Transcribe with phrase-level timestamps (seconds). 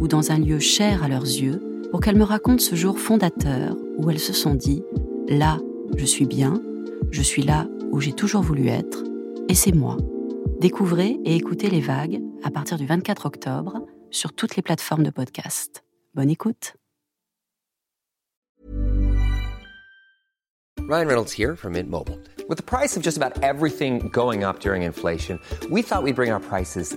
[0.00, 3.76] ou dans un lieu cher à leurs yeux pour qu'elles me racontent ce jour fondateur
[3.98, 4.82] où elles se sont dit⁇
[5.38, 5.58] Là,
[5.96, 6.60] je suis bien,
[7.10, 9.04] je suis là où j'ai toujours voulu être,
[9.48, 9.96] et c'est moi.
[10.60, 15.10] Découvrez et écoutez les vagues à partir du 24 octobre sur toutes les plateformes de
[15.10, 15.84] podcast.
[16.14, 16.74] Bonne écoute.
[20.88, 22.18] Ryan Reynolds here from Mint Mobile.
[22.48, 25.38] With the price of just about everything going up during inflation,
[25.70, 26.96] we thought we'd bring our prices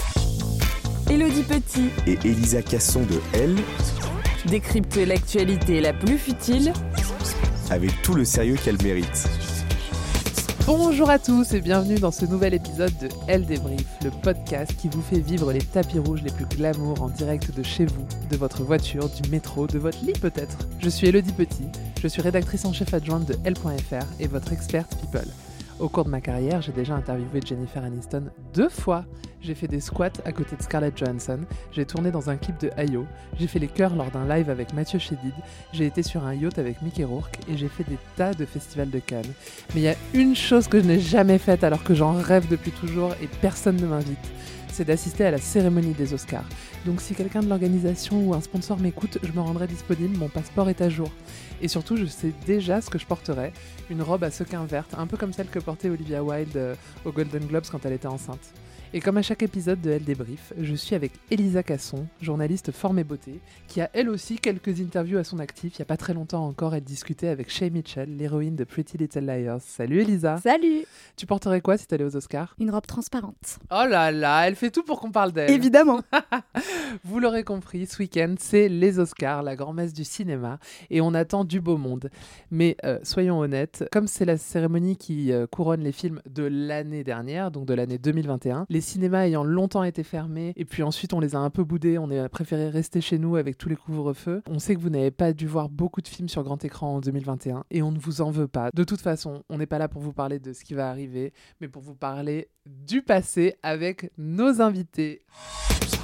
[1.09, 3.55] Elodie Petit Et Elisa Casson de Elle,
[4.45, 6.73] décrypte l'actualité la plus futile
[7.69, 9.27] avec tout le sérieux qu'elle mérite.
[10.65, 14.89] Bonjour à tous et bienvenue dans ce nouvel épisode de Elle débrief, le podcast qui
[14.89, 18.37] vous fait vivre les tapis rouges les plus glamour en direct de chez vous, de
[18.37, 20.57] votre voiture, du métro, de votre lit peut-être.
[20.79, 21.67] Je suis Elodie Petit,
[22.01, 25.27] je suis rédactrice en chef adjointe de Elle.fr et votre experte people.
[25.81, 29.03] Au cours de ma carrière, j'ai déjà interviewé Jennifer Aniston deux fois.
[29.41, 31.39] J'ai fait des squats à côté de Scarlett Johansson,
[31.71, 33.07] j'ai tourné dans un clip de Ayo,
[33.39, 35.33] j'ai fait les chœurs lors d'un live avec Mathieu Chédid,
[35.73, 38.91] j'ai été sur un yacht avec Mickey Rourke et j'ai fait des tas de festivals
[38.91, 39.33] de Cannes.
[39.73, 42.47] Mais il y a une chose que je n'ai jamais faite alors que j'en rêve
[42.47, 44.29] depuis toujours et personne ne m'invite
[44.71, 46.45] c'est d'assister à la cérémonie des Oscars.
[46.85, 50.69] Donc si quelqu'un de l'organisation ou un sponsor m'écoute, je me rendrai disponible, mon passeport
[50.69, 51.11] est à jour.
[51.61, 53.53] Et surtout, je sais déjà ce que je porterai,
[53.89, 57.11] une robe à sequins verte, un peu comme celle que portait Olivia Wilde euh, aux
[57.11, 58.51] Golden Globes quand elle était enceinte.
[58.93, 62.99] Et comme à chaque épisode de Elle Débrief, je suis avec Elisa Casson, journaliste forme
[62.99, 65.75] et beauté, qui a elle aussi quelques interviews à son actif.
[65.75, 68.97] Il n'y a pas très longtemps encore, elle discutait avec Shay Mitchell, l'héroïne de Pretty
[68.97, 69.61] Little Liars.
[69.61, 70.83] Salut Elisa Salut
[71.15, 72.53] Tu porterais quoi si t'allais aux Oscars?
[72.59, 73.59] Une robe transparente.
[73.71, 75.51] Oh là là, elle fait tout pour qu'on parle d'elle.
[75.51, 76.01] Évidemment.
[77.05, 80.59] Vous l'aurez compris, ce week-end, c'est les Oscars, la grand-messe du cinéma,
[80.89, 82.09] et on attend du beau monde.
[82.51, 87.05] Mais euh, soyons honnêtes, comme c'est la cérémonie qui euh, couronne les films de l'année
[87.05, 91.19] dernière, donc de l'année 2021, les cinémas ayant longtemps été fermés, et puis ensuite on
[91.19, 94.41] les a un peu boudés, on a préféré rester chez nous avec tous les couvre-feux.
[94.49, 96.99] On sait que vous n'avez pas dû voir beaucoup de films sur grand écran en
[96.99, 98.69] 2021, et on ne vous en veut pas.
[98.73, 101.33] De toute façon, on n'est pas là pour vous parler de ce qui va arriver,
[101.59, 105.21] mais pour vous parler du passé avec nos invités.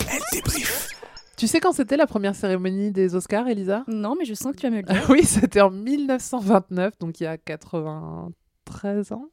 [0.09, 0.93] Elle débrief.
[1.37, 3.83] Tu sais quand c'était la première cérémonie des Oscars, Elisa?
[3.87, 5.05] Non, mais je sens que tu vas me le dire.
[5.09, 9.29] Oui, c'était en 1929, donc il y a 93 ans.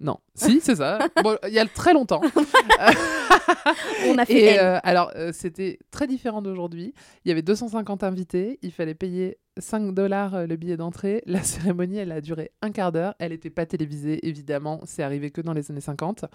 [0.00, 0.98] Non, si, c'est ça.
[1.22, 2.20] Bon, il y a très longtemps.
[4.08, 6.94] On a fait Et euh, alors, euh, c'était très différent d'aujourd'hui.
[7.24, 8.58] Il y avait 250 invités.
[8.62, 11.22] Il fallait payer 5 dollars euh, le billet d'entrée.
[11.26, 13.14] La cérémonie, elle a duré un quart d'heure.
[13.18, 14.80] Elle n'était pas télévisée, évidemment.
[14.84, 16.26] C'est arrivé que dans les années 50.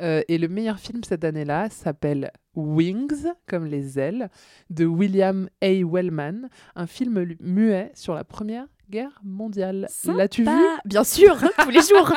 [0.00, 4.28] Euh, et le meilleur film cette année-là s'appelle Wings, comme les ailes,
[4.68, 5.84] de William A.
[5.84, 9.88] Wellman, un film muet sur la Première Guerre mondiale.
[10.04, 10.50] L'as-tu vu?
[10.84, 12.12] Bien sûr, tous les jours.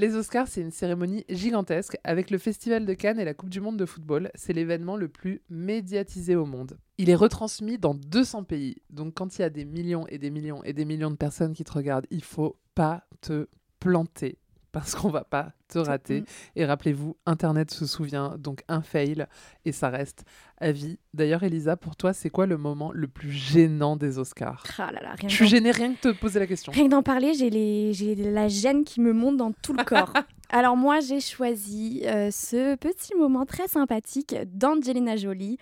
[0.00, 3.60] Les Oscars, c'est une cérémonie gigantesque avec le Festival de Cannes et la Coupe du
[3.60, 4.30] Monde de football.
[4.34, 6.78] C'est l'événement le plus médiatisé au monde.
[6.96, 8.76] Il est retransmis dans 200 pays.
[8.88, 11.52] Donc quand il y a des millions et des millions et des millions de personnes
[11.52, 13.46] qui te regardent, il faut pas te
[13.78, 14.38] planter
[14.72, 16.24] parce qu'on va pas te rater.
[16.56, 19.26] Et rappelez-vous, Internet se souvient, donc un fail
[19.64, 20.24] et ça reste
[20.58, 20.98] à vie.
[21.14, 24.64] D'ailleurs, Elisa, pour toi, c'est quoi le moment le plus gênant des Oscars?
[24.78, 26.72] Ah là là, rien Je suis gênée rien que de te poser la question.
[26.72, 27.92] Rien que d'en parler, j'ai les...
[27.92, 30.12] j'ai la gêne qui me monte dans tout le corps.
[30.50, 35.58] Alors moi, j'ai choisi euh, ce petit moment très sympathique d'Angelina Jolie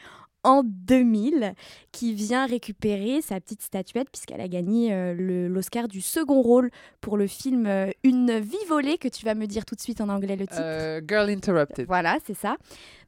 [0.48, 1.52] en 2000
[1.92, 6.70] qui vient récupérer sa petite statuette puisqu'elle a gagné euh, l'Oscar du second rôle
[7.02, 10.00] pour le film euh, Une vie volée que tu vas me dire tout de suite
[10.00, 10.60] en anglais le titre.
[10.60, 11.86] Euh, Girl Interrupted.
[11.86, 12.56] Voilà, c'est ça.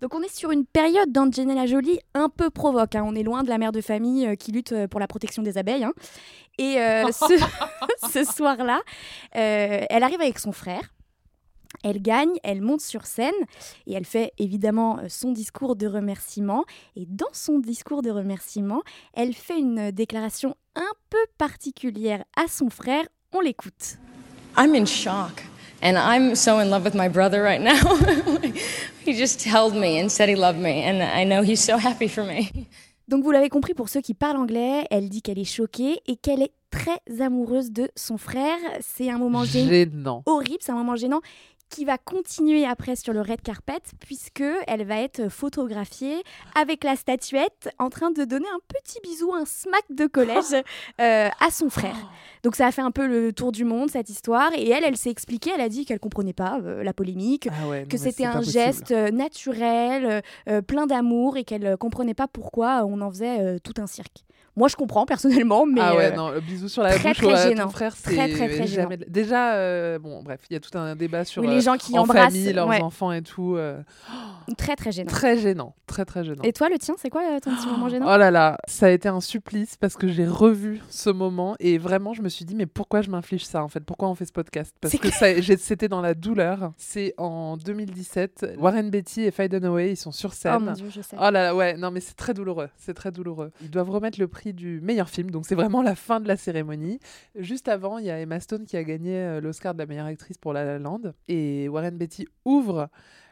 [0.02, 2.94] Donc on est sur une période d'Angelina Jolie un peu provoque.
[2.94, 3.02] hein.
[3.06, 5.84] On est loin de la mère de famille qui lutte pour la protection des abeilles.
[5.84, 5.92] hein.
[6.58, 6.74] Et
[7.10, 7.42] ce,
[8.12, 8.80] ce soir-là,
[9.32, 10.92] elle arrive avec son frère.
[11.82, 13.32] Elle gagne, elle monte sur scène
[13.86, 16.64] et elle fait évidemment euh, son discours de remerciement.
[16.96, 18.82] Et dans son discours de remerciement,
[19.14, 23.04] elle fait une déclaration un peu particulière à son frère.
[23.32, 23.98] On l'écoute.
[24.58, 25.42] I'm in shock.
[25.82, 27.96] And I'm so in love with my brother right now.
[29.06, 30.84] he just held me and said he loved me.
[30.84, 32.50] And I know he's so happy for me.
[33.08, 36.16] Donc vous l'avez compris pour ceux qui parlent anglais, elle dit qu'elle est choquée et
[36.16, 38.58] qu'elle est très amoureuse de son frère.
[38.80, 39.68] C'est un moment gênant.
[39.68, 40.22] Gênant.
[40.26, 41.20] Horrible, c'est un moment gênant
[41.70, 46.22] qui va continuer après sur le red carpet puisque elle va être photographiée
[46.60, 50.52] avec la statuette en train de donner un petit bisou, un smack de collège
[51.00, 51.96] euh, à son frère.
[52.42, 54.96] Donc ça a fait un peu le tour du monde cette histoire et elle, elle
[54.96, 57.96] s'est expliquée, elle a dit qu'elle comprenait pas euh, la polémique, Ah ouais, non, que
[57.96, 60.22] c'était un geste euh, naturel,
[60.66, 64.24] plein d'amour et qu'elle comprenait pas pourquoi on en faisait euh, tout un cirque.
[64.56, 67.18] Moi je comprends personnellement, mais ah ouais, euh, non, le bisou sur la très, bouche
[67.18, 67.64] très gênant.
[67.64, 68.96] ton frère, c'est Très, très, très jamais...
[68.96, 71.76] Déjà, euh, bon, bref, il y a tout un débat sur Oui, les euh, gens
[71.76, 72.82] qui en embrassent, famille, leurs ouais.
[72.82, 73.56] enfants et tout.
[73.56, 73.80] euh,
[74.58, 75.10] très très gênant.
[75.10, 76.42] très gênant, très très gênant.
[76.42, 78.06] Et toi, le tien, c'est quoi ton petit moment gênant?
[78.12, 81.78] Oh là là, ça a été un supplice parce que j'ai revu ce moment et
[81.78, 83.80] vraiment je me suis dit mais pourquoi je m'inflige ça en fait?
[83.80, 84.74] Pourquoi on fait ce podcast?
[84.80, 85.08] Parce que
[85.40, 86.72] j'ai- c'était dans la douleur.
[86.76, 90.54] C'est en 2017, Warren Beatty et Faye Dunaway ils sont sur scène.
[90.56, 91.16] Oh mon Dieu, je sais.
[91.18, 93.52] Oh là là, ouais, non mais c'est très douloureux, c'est très douloureux.
[93.62, 96.36] Ils doivent remettre le prix du meilleur film, donc c'est vraiment la fin de la
[96.36, 96.98] cérémonie.
[97.36, 100.06] Juste avant, il y a Emma Stone qui a gagné euh, l'Oscar de la meilleure
[100.06, 101.12] actrice pour La La Land.
[101.28, 102.88] Et Warren Beatty ouvre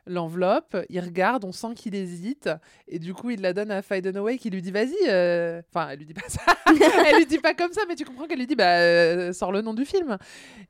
[0.08, 2.48] l'enveloppe, il regarde, on sent qu'il hésite,
[2.88, 5.90] et du coup il la donne à Faye Dunaway qui lui dit vas-y, euh, enfin
[5.90, 6.40] elle lui dit pas ça,
[7.06, 9.52] elle lui dit pas comme ça, mais tu comprends qu'elle lui dit bah euh, sors
[9.52, 10.16] le nom du film,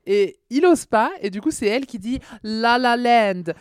[0.06, 3.52] et il ose pas, et du coup c'est elle qui dit La La Land,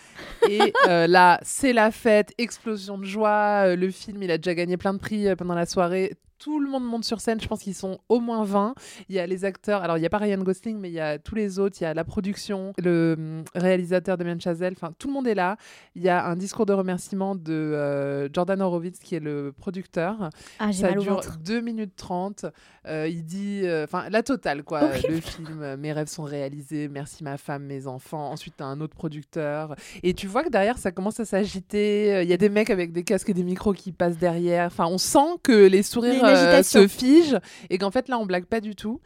[0.50, 4.78] et euh, là c'est la fête, explosion de joie, le film il a déjà gagné
[4.78, 6.14] plein de prix pendant la soirée.
[6.40, 8.76] Tout le monde monte sur scène, je pense qu'ils sont au moins 20.
[9.10, 11.00] Il y a les acteurs, alors il n'y a pas Ryan Gosling, mais il y
[11.00, 14.94] a tous les autres, il y a la production, le hum, réalisateur Damien Chazelle, enfin
[15.00, 15.58] tout le monde est là.
[15.96, 20.30] Il y a un discours de remerciement de euh, Jordan Horowitz qui est le producteur.
[20.60, 21.38] Ah, Ça mal dure ventre.
[21.40, 22.46] 2 minutes 30.
[22.86, 27.24] Euh, il dit, euh, enfin la totale quoi, le film, mes rêves sont réalisés, merci
[27.24, 28.32] ma femme, mes enfants.
[28.32, 29.76] Ensuite, tu as un autre producteur.
[30.04, 32.22] Et tu vois que derrière, ça commence à s'agiter.
[32.22, 34.68] Il y a des mecs avec des casques et des micros qui passent derrière.
[34.68, 37.40] Enfin, on sent que les sourires euh, se figent
[37.70, 39.02] et qu'en fait là, on blague pas du tout.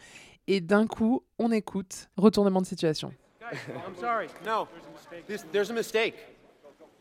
[0.48, 2.10] Et d'un coup, on écoute.
[2.18, 3.14] Retournement de situation.
[3.52, 4.28] I'm sorry.
[4.46, 4.68] No,
[5.28, 6.16] this, there's a mistake.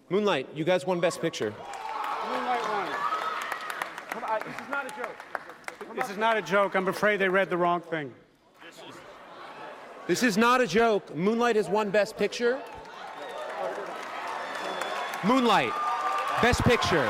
[0.09, 1.53] Moonlight, you guys won Best Picture.
[2.29, 2.87] Moonlight won.
[4.11, 5.17] Come on, this is not a joke.
[5.95, 6.75] This is not a joke.
[6.75, 8.13] I'm afraid they read the wrong thing.
[10.07, 11.15] This is not a joke.
[11.15, 12.59] Moonlight has won Best Picture.
[15.23, 15.73] Moonlight,
[16.43, 17.09] Best Picture.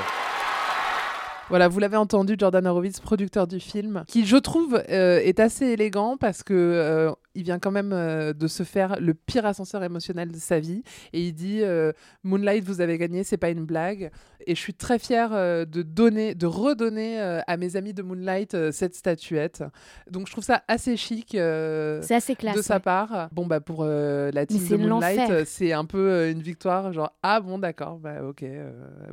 [1.50, 5.66] Voilà, vous l'avez entendu, Jordan Horowitz, producteur du film, qui je trouve euh, est assez
[5.66, 9.82] élégant parce que euh, il vient quand même euh, de se faire le pire ascenseur
[9.84, 10.82] émotionnel de sa vie
[11.12, 11.92] et il dit euh,
[12.24, 14.10] Moonlight, vous avez gagné, c'est pas une blague.
[14.46, 18.70] Et je suis très fière euh, de donner, de redonner à mes amis de Moonlight
[18.72, 19.62] cette statuette.
[20.10, 21.28] Donc je trouve ça assez chic.
[21.32, 22.80] C'est assez classe, de sa ouais.
[22.80, 23.28] part.
[23.32, 27.40] Bon bah pour la team c'est de Moonlight, c'est un peu une victoire, genre ah
[27.40, 28.44] bon d'accord, bah ok,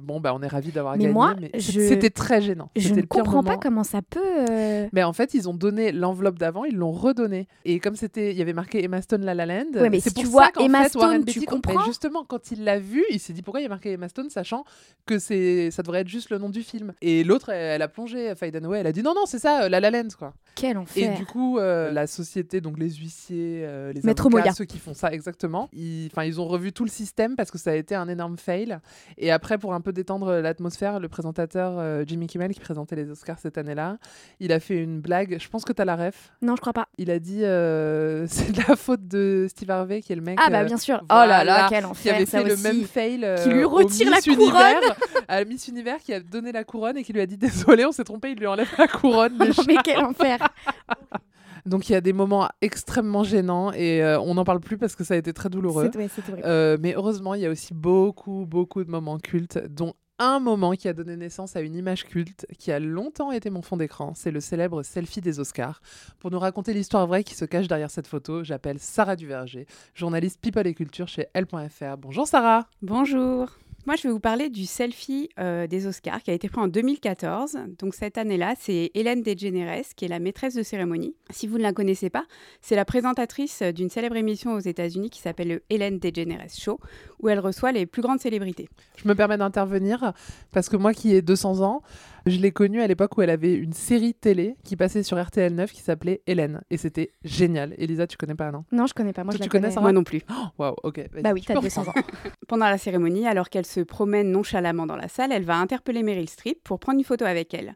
[0.01, 1.11] bon bah on est ravis d'avoir gagné.
[1.11, 2.69] moi, mais je- c'était très gênant.
[2.75, 4.45] Je ne comprends pas comment ça peut.
[4.93, 7.47] Mais en fait, ils ont donné l'enveloppe d'avant, ils l'ont redonné.
[7.65, 9.65] Et comme c'était, il y avait marqué Emma Stone La La Land.
[9.75, 11.45] Ouais, mais c'est si pour tu ça vois qu'en Emma fait, Stone, Warren tu Beatty-
[11.45, 14.07] comprends justement, quand il l'a vu, il s'est dit pourquoi il y a marqué Emma
[14.09, 14.63] Stone, sachant
[15.05, 16.93] que c'est, ça devrait être juste le nom du film.
[17.01, 19.63] Et l'autre, elle, elle a plongé, Faye Dunaway, elle a dit non non, c'est ça,
[19.63, 20.33] euh, La La Land quoi.
[20.59, 21.17] Quel Et enfer.
[21.17, 24.53] du coup, euh, la société, donc les huissiers, euh, les Maître avocats, Moya.
[24.53, 27.57] ceux qui font ça exactement, ils, enfin, ils ont revu tout le système parce que
[27.59, 28.79] ça a été un énorme fail.
[29.19, 33.09] Et après, pour un peu détendre l'atmosphère, le présentateur euh, Jimmy Kimmel, qui présentait les
[33.11, 33.97] Oscars cette année-là,
[34.39, 35.37] il a fait une blague.
[35.39, 36.31] Je pense que tu as la ref.
[36.41, 36.87] Non, je crois pas.
[36.97, 40.39] Il a dit c'est de la faute de Steve Harvey, qui est le mec.
[40.41, 41.01] Ah bah bien sûr.
[41.03, 42.15] Oh là là, quel Qui enfer.
[42.15, 42.63] avait ça fait le aussi.
[42.63, 43.27] même fail.
[43.43, 44.41] Qui lui au retire la Miss couronne.
[44.47, 44.95] Univers,
[45.27, 47.91] à Miss Univers, qui a donné la couronne et qui lui a dit désolé, on
[47.91, 49.37] s'est trompé, il lui enlève la couronne.
[49.37, 50.39] Non, mais quel enfer.
[51.65, 54.95] Donc il y a des moments extrêmement gênants et euh, on n'en parle plus parce
[54.95, 55.91] que ça a été très douloureux.
[55.93, 56.07] Ouais.
[56.45, 60.71] Euh, mais heureusement, il y a aussi beaucoup, beaucoup de moments cultes, dont un moment
[60.71, 64.13] qui a donné naissance à une image culte qui a longtemps été mon fond d'écran.
[64.15, 65.81] C'est le célèbre selfie des Oscars.
[66.19, 70.39] Pour nous raconter l'histoire vraie qui se cache derrière cette photo, j'appelle Sarah Duverger, journaliste
[70.41, 71.97] People et Culture chez Elle.fr.
[71.97, 72.67] Bonjour Sarah.
[72.81, 73.49] Bonjour.
[73.87, 76.67] Moi, je vais vous parler du selfie euh, des Oscars qui a été pris en
[76.67, 77.57] 2014.
[77.79, 81.15] Donc cette année-là, c'est Hélène DeGeneres qui est la maîtresse de cérémonie.
[81.29, 82.25] Si vous ne la connaissez pas,
[82.59, 86.81] c'est la présentatrice d'une célèbre émission aux États-Unis qui s'appelle le Hélène DeGeneres Show,
[87.21, 88.67] où elle reçoit les plus grandes célébrités.
[88.97, 90.11] Je me permets d'intervenir
[90.51, 91.81] parce que moi qui ai 200 ans,
[92.29, 95.53] je l'ai connue à l'époque où elle avait une série télé qui passait sur RTL
[95.53, 96.61] 9 qui s'appelait Hélène.
[96.69, 97.73] Et c'était génial.
[97.77, 98.65] Elisa, tu connais pas, non?
[98.71, 99.23] Non, je connais pas.
[99.23, 100.21] Moi, Toi, je la tu connais Moi non plus.
[100.57, 100.97] Waouh, ok.
[101.11, 101.93] vas-y, Bah oui, t'as peux 200 ans.
[102.47, 106.29] Pendant la cérémonie, alors qu'elle se promène nonchalamment dans la salle, elle va interpeller Meryl
[106.29, 107.75] Streep pour prendre une photo avec elle.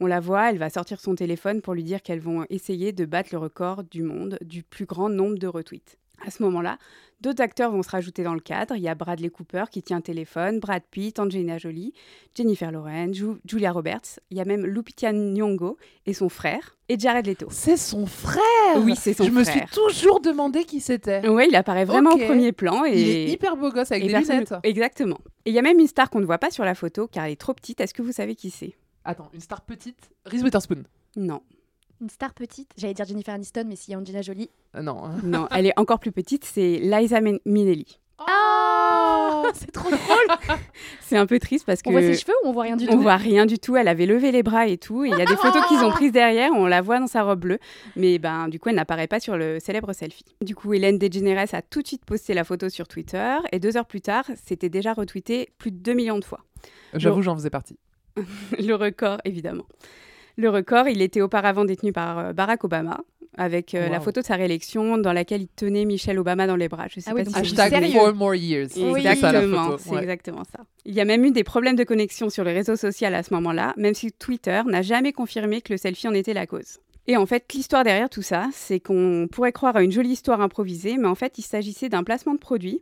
[0.00, 3.04] On la voit, elle va sortir son téléphone pour lui dire qu'elles vont essayer de
[3.04, 5.98] battre le record du monde du plus grand nombre de retweets.
[6.26, 6.78] À ce moment-là,
[7.20, 8.76] d'autres acteurs vont se rajouter dans le cadre.
[8.76, 11.92] Il y a Bradley Cooper qui tient un téléphone, Brad Pitt, Angelina Jolie,
[12.34, 14.20] Jennifer Lawrence, Ju- Julia Roberts.
[14.30, 15.76] Il y a même Lupita Nyong'o
[16.06, 17.46] et son frère, et Jared Leto.
[17.50, 18.42] C'est son frère
[18.78, 19.70] Oui, c'est son Je me suis frère.
[19.70, 21.26] toujours demandé qui c'était.
[21.28, 22.84] Oui, il apparaît vraiment au premier plan.
[22.84, 23.00] Et...
[23.00, 24.54] Il est hyper beau gosse avec et des lunettes.
[24.62, 25.18] Exactement.
[25.44, 27.24] Et il y a même une star qu'on ne voit pas sur la photo car
[27.24, 27.80] elle est trop petite.
[27.80, 28.74] Est-ce que vous savez qui c'est?
[29.04, 30.10] Attends, une star petite?
[30.26, 30.84] Reese Witherspoon?
[31.16, 31.40] Non.
[32.02, 32.68] Une star petite.
[32.76, 34.50] J'allais dire Jennifer Aniston, mais si Angelina Jolie.
[34.74, 35.02] Euh, non.
[35.22, 38.00] Non, elle est encore plus petite, c'est Liza Min- Minnelli.
[38.18, 40.58] Oh C'est trop drôle
[41.00, 41.90] C'est un peu triste parce que.
[41.90, 43.76] On voit ses cheveux ou on voit rien du On tout voit rien du tout.
[43.76, 45.04] Elle avait levé les bras et tout.
[45.04, 46.50] Et il y a des photos qu'ils ont prises derrière.
[46.52, 47.58] On la voit dans sa robe bleue.
[47.94, 50.24] Mais ben, du coup, elle n'apparaît pas sur le célèbre selfie.
[50.40, 53.36] Du coup, Hélène DeGeneres a tout de suite posté la photo sur Twitter.
[53.52, 56.40] Et deux heures plus tard, c'était déjà retweeté plus de 2 millions de fois.
[56.94, 57.78] J'avoue, j'en faisais partie.
[58.58, 59.66] le record, évidemment.
[60.36, 63.00] Le record, il était auparavant détenu par euh, Barack Obama,
[63.36, 66.68] avec euh, la photo de sa réélection dans laquelle il tenait Michelle Obama dans les
[66.68, 66.86] bras.
[66.88, 67.98] Je sais Ah oui, pas si Hashtag sérieux.
[67.98, 68.68] four more years.
[68.76, 70.02] Exactement, c'est Ouais.
[70.02, 70.64] exactement ça.
[70.84, 73.32] Il y a même eu des problèmes de connexion sur les réseaux sociaux à ce
[73.34, 76.78] moment-là, même si Twitter n'a jamais confirmé que le selfie en était la cause.
[77.08, 80.40] Et en fait, l'histoire derrière tout ça, c'est qu'on pourrait croire à une jolie histoire
[80.40, 82.80] improvisée, mais en fait, il s'agissait d'un placement de produit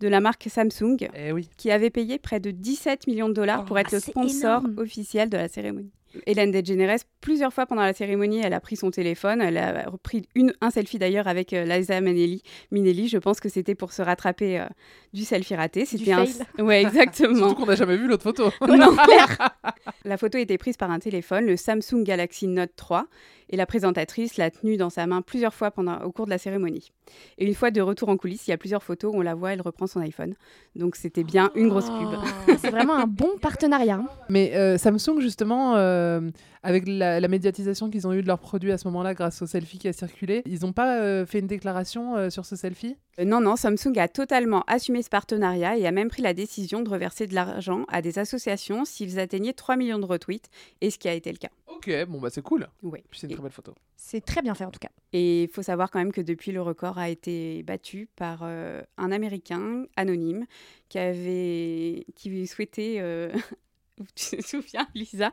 [0.00, 1.48] de la marque Samsung, Eh oui.
[1.58, 4.74] qui avait payé près de 17 millions de dollars pour être ah, le sponsor énorme.
[4.78, 5.92] officiel de la cérémonie.
[6.26, 9.40] Hélène DeGeneres, plusieurs fois pendant la cérémonie, elle a pris son téléphone.
[9.40, 12.42] Elle a pris une, un selfie d'ailleurs avec euh, Liza Minnelli.
[12.70, 13.08] Minnelli.
[13.08, 14.66] Je pense que c'était pour se rattraper euh,
[15.12, 15.84] du selfie raté.
[15.84, 16.24] C'était un...
[16.58, 17.36] Ouais, exactement.
[17.36, 18.50] Surtout qu'on n'a jamais vu l'autre photo.
[18.80, 18.96] Non.
[20.04, 23.06] la photo était prise par un téléphone, le Samsung Galaxy Note 3,
[23.50, 26.38] et la présentatrice l'a tenue dans sa main plusieurs fois pendant, au cours de la
[26.38, 26.92] cérémonie.
[27.38, 29.34] Et une fois de retour en coulisses, il y a plusieurs photos où on la
[29.34, 30.34] voit, elle reprend son iPhone.
[30.76, 32.08] Donc c'était bien une grosse pub.
[32.12, 33.96] Ah, C'est vraiment un bon partenariat.
[33.96, 34.06] hein.
[34.28, 36.20] Mais euh, Samsung, justement, euh,
[36.62, 39.46] avec la, la médiatisation qu'ils ont eue de leurs produits à ce moment-là grâce au
[39.46, 42.96] selfie qui a circulé, ils n'ont pas euh, fait une déclaration euh, sur ce selfie?
[43.22, 46.88] Non, non, Samsung a totalement assumé ce partenariat et a même pris la décision de
[46.88, 50.48] reverser de l'argent à des associations s'ils atteignaient 3 millions de retweets,
[50.80, 51.50] et ce qui a été le cas.
[51.66, 52.68] Ok, bon bah c'est cool.
[52.82, 53.02] Ouais.
[53.12, 53.74] C'est une très belle photo.
[53.96, 54.88] C'est très bien fait en tout cas.
[55.12, 58.82] Et il faut savoir quand même que depuis, le record a été battu par euh,
[58.96, 60.46] un Américain anonyme
[60.88, 63.32] qui avait, qui souhaitait, euh,
[64.14, 65.32] tu te souviens, Lisa,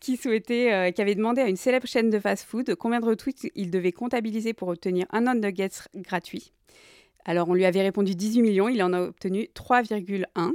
[0.00, 3.50] qui souhaitait, euh, qui avait demandé à une célèbre chaîne de fast-food combien de retweets
[3.54, 6.52] il devait comptabiliser pour obtenir un non nuggets gratuit.
[7.24, 10.52] Alors on lui avait répondu 18 millions, il en a obtenu 3,1.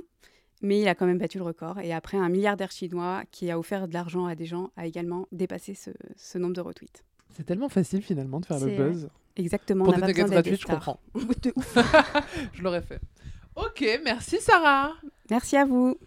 [0.62, 1.79] Mais il a quand même battu le record.
[1.79, 5.27] Et après, un milliardaire chinois qui a offert de l'argent à des gens a également
[5.31, 7.03] dépassé ce, ce nombre de retweets.
[7.35, 9.09] C'est tellement facile finalement de faire le buzz.
[9.36, 9.86] Exactement.
[9.86, 11.00] Pour on des pas besoin je comprends.
[11.15, 11.77] De ouf.
[12.54, 13.01] je l'aurais fait.
[13.56, 14.94] Ok, merci Sarah.
[15.30, 15.98] Merci à vous.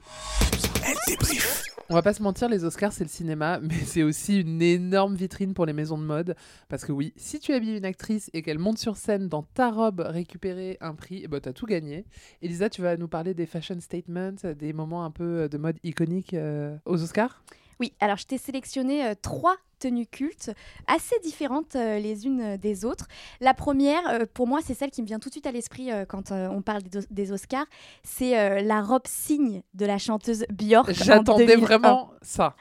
[0.86, 1.64] Elle débrief.
[1.90, 5.14] On va pas se mentir, les Oscars, c'est le cinéma, mais c'est aussi une énorme
[5.14, 6.36] vitrine pour les maisons de mode.
[6.68, 9.70] Parce que oui, si tu habilles une actrice et qu'elle monte sur scène dans ta
[9.70, 12.04] robe récupérer un prix, ben, t'as tout gagné.
[12.42, 15.78] Elisa, tu vas nous parler des fashion statements, des moments un peu euh, de mode
[15.82, 17.42] iconiques euh, aux Oscars?
[17.80, 20.50] Oui, alors je t'ai sélectionné euh, trois tenues cultes
[20.88, 23.06] assez différentes euh, les unes euh, des autres.
[23.40, 25.92] La première, euh, pour moi, c'est celle qui me vient tout de suite à l'esprit
[25.92, 27.66] euh, quand on parle des, Os- des Oscars.
[28.02, 30.88] C'est la robe signe de la chanteuse Björk.
[30.88, 31.64] en J'attendais 2001.
[31.66, 32.56] vraiment ça.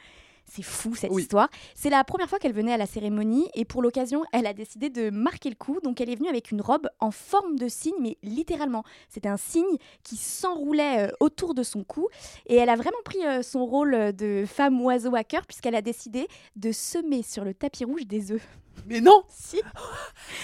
[0.50, 1.24] C'est fou cette Oui.
[1.24, 1.50] histoire.
[1.76, 4.90] C'est la première fois qu'elle venait à la cérémonie et pour l'occasion, elle a décidé
[4.90, 5.80] de marquer le coup.
[5.84, 8.84] Donc elle est venue avec une robe en forme de cygne, mais littéralement.
[9.10, 12.08] C'était un cygne qui s'enroulait euh, autour de son cou
[12.46, 15.76] et elle a vraiment pris euh, son rôle euh, de femme oiseau à cœur puisqu'elle
[15.76, 18.48] a décidé de semer sur le tapis rouge des œufs.
[18.86, 19.62] Mais non Si.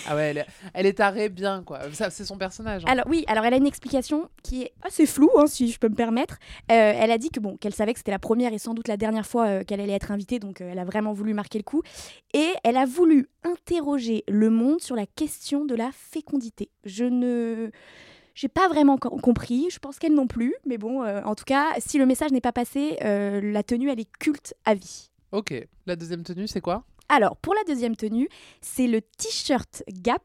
[0.08, 1.80] Ah ouais, elle est, elle est tarée bien, quoi.
[1.94, 2.84] Ça, c'est son personnage.
[2.84, 2.92] hein.
[2.92, 5.90] Alors oui, alors elle a une explication qui est assez floue, hein, si je peux
[5.90, 6.36] me permettre.
[6.72, 8.88] Euh, elle a dit que bon, qu'elle savait que c'était la première et sans doute
[8.88, 11.58] la dernière fois euh, qu'elle allait être invitée, donc euh, elle a vraiment voulu marquer
[11.60, 11.82] le coup.
[12.34, 16.70] Et elle a voulu interroger le monde sur la question de la fécondité.
[16.86, 17.70] Je ne...
[18.36, 21.68] J'ai pas vraiment co- compris, je pense qu'elle non plus, mais bon, en tout cas,
[21.78, 25.12] si le message n'est pas passé, la tenue, elle est culte à vie.
[25.32, 25.54] Ok,
[25.86, 26.84] la deuxième tenue, c'est quoi?
[27.10, 28.28] Alors, pour la deuxième tenue,
[28.62, 30.24] c'est le t-shirt Gap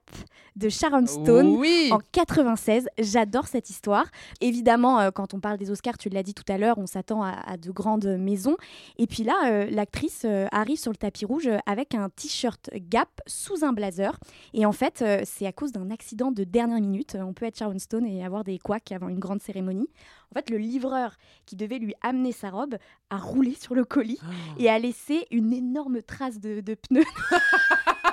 [0.56, 1.90] de Sharon Stone Oui.
[1.92, 2.88] en 96.
[2.99, 4.06] J'adore cette histoire.
[4.40, 7.23] Évidemment, euh, quand on parle des Oscars, tu l'as dit tout à l'heure, on s'attend
[7.23, 8.56] à, à de grandes maisons.
[8.97, 13.08] Et puis là, euh, l'actrice euh, arrive sur le tapis rouge avec un t-shirt Gap
[13.26, 14.18] sous un blazer.
[14.54, 17.16] Et en fait, c'est à cause d'un accident de dernière minute.
[17.20, 19.88] On peut être Sharon Stone et avoir des couacs avant une grande cérémonie.
[20.30, 21.16] En fait, le livreur
[21.47, 22.76] qui devait lui amener sa robe
[23.11, 24.20] a roulé sur le colis
[24.58, 27.04] et a laissé une énorme trace de, de pneus.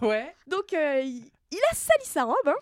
[0.00, 0.34] Ouais.
[0.48, 2.54] Donc, euh, il, il a sali sa robe hein,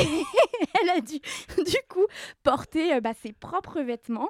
[0.00, 0.04] et
[0.82, 1.18] elle a dû,
[1.64, 2.04] du coup,
[2.42, 4.28] porter euh, bah, ses propres vêtements.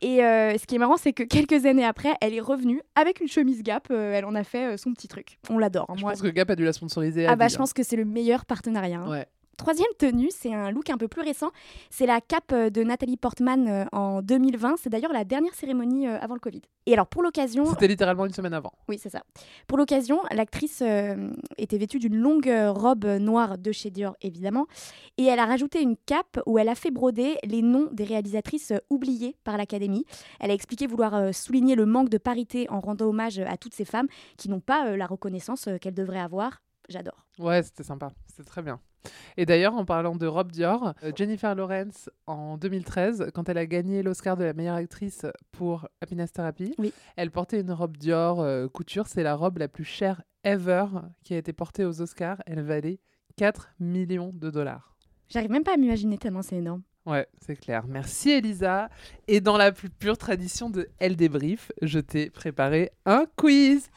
[0.00, 3.20] Et euh, ce qui est marrant, c'est que quelques années après, elle est revenue avec
[3.20, 3.90] une chemise Gap.
[3.90, 5.38] elle en a fait son petit truc.
[5.50, 5.86] On l'adore.
[5.88, 6.12] hein, Je moi.
[6.12, 7.26] pense que Gap a dû la sponsoriser.
[7.26, 7.58] Ah bah, vie, je hein.
[7.58, 9.00] pense que c'est le meilleur partenariat.
[9.00, 9.10] hein.
[9.10, 9.26] Ouais.
[9.56, 11.50] Troisième tenue, c'est un look un peu plus récent.
[11.90, 14.76] C'est la cape euh, de Nathalie Portman euh, en 2020.
[14.78, 16.62] C'est d'ailleurs la dernière cérémonie euh, avant le Covid.
[16.86, 18.72] Et alors pour l'occasion, C'était littéralement une semaine avant.
[18.88, 19.22] oui c'est ça.
[19.66, 24.66] Pour l'occasion, l'actrice euh, était vêtue d'une longue robe noire de chez Dior évidemment,
[25.16, 28.72] et elle a rajouté une cape où elle a fait broder les noms des réalisatrices
[28.90, 30.04] oubliées par l'Académie.
[30.40, 33.74] Elle a expliqué vouloir euh, souligner le manque de parité en rendant hommage à toutes
[33.74, 36.60] ces femmes qui n'ont pas euh, la reconnaissance qu'elles devraient avoir.
[36.90, 37.26] J'adore.
[37.38, 38.10] Ouais, c'était sympa.
[38.26, 38.78] C'était très bien.
[39.36, 43.66] Et d'ailleurs, en parlant de robe Dior, euh, Jennifer Lawrence, en 2013, quand elle a
[43.66, 46.92] gagné l'Oscar de la meilleure actrice pour Happiness Therapy, Oui.
[47.16, 49.06] elle portait une robe Dior euh, couture.
[49.06, 50.86] C'est la robe la plus chère ever
[51.24, 52.42] qui a été portée aux Oscars.
[52.46, 53.00] Elle valait
[53.36, 54.96] 4 millions de dollars.
[55.28, 56.82] J'arrive même pas à m'imaginer tellement c'est énorme.
[57.06, 57.84] Ouais, c'est clair.
[57.86, 58.88] Merci Elisa.
[59.28, 63.90] Et dans la plus pure tradition de Elle débrief, je t'ai préparé un quiz.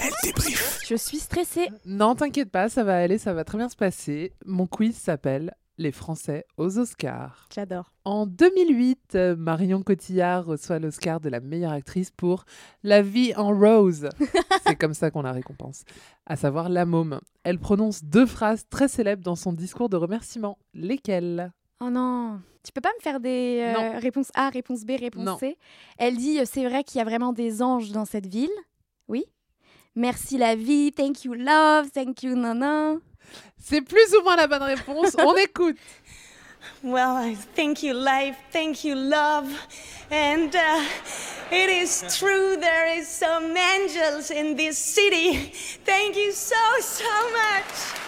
[0.00, 0.78] Elle débrief.
[0.86, 1.68] Je suis stressée.
[1.86, 4.34] Non, t'inquiète pas, ça va aller, ça va très bien se passer.
[4.44, 7.48] Mon quiz s'appelle Les Français aux Oscars.
[7.54, 7.92] J'adore.
[8.04, 12.44] En 2008, euh, Marion Cotillard reçoit l'Oscar de la meilleure actrice pour
[12.82, 14.10] La vie en rose.
[14.66, 15.84] C'est comme ça qu'on la récompense.
[16.26, 17.20] À savoir La Môme.
[17.42, 20.58] Elle prononce deux phrases très célèbres dans son discours de remerciement.
[20.74, 21.52] Lesquelles?
[21.80, 25.38] Oh non, tu peux pas me faire des euh, réponses A, réponse B, réponse Non.
[25.38, 25.56] C?
[25.96, 28.50] Elle dit euh, c'est vrai qu'il y a vraiment des anges dans cette ville.
[29.06, 29.24] Oui.
[29.94, 32.96] Merci la vie, thank you love, thank you nana.
[33.58, 35.16] C'est plus ou moins la bonne réponse.
[35.18, 35.78] On écoute.
[36.82, 38.36] Well, I thank you, life.
[38.52, 39.48] Thank you, love.
[40.10, 40.84] And uh,
[41.50, 45.52] it is true, there is some angels in this city.
[45.84, 48.07] Thank you so, so much.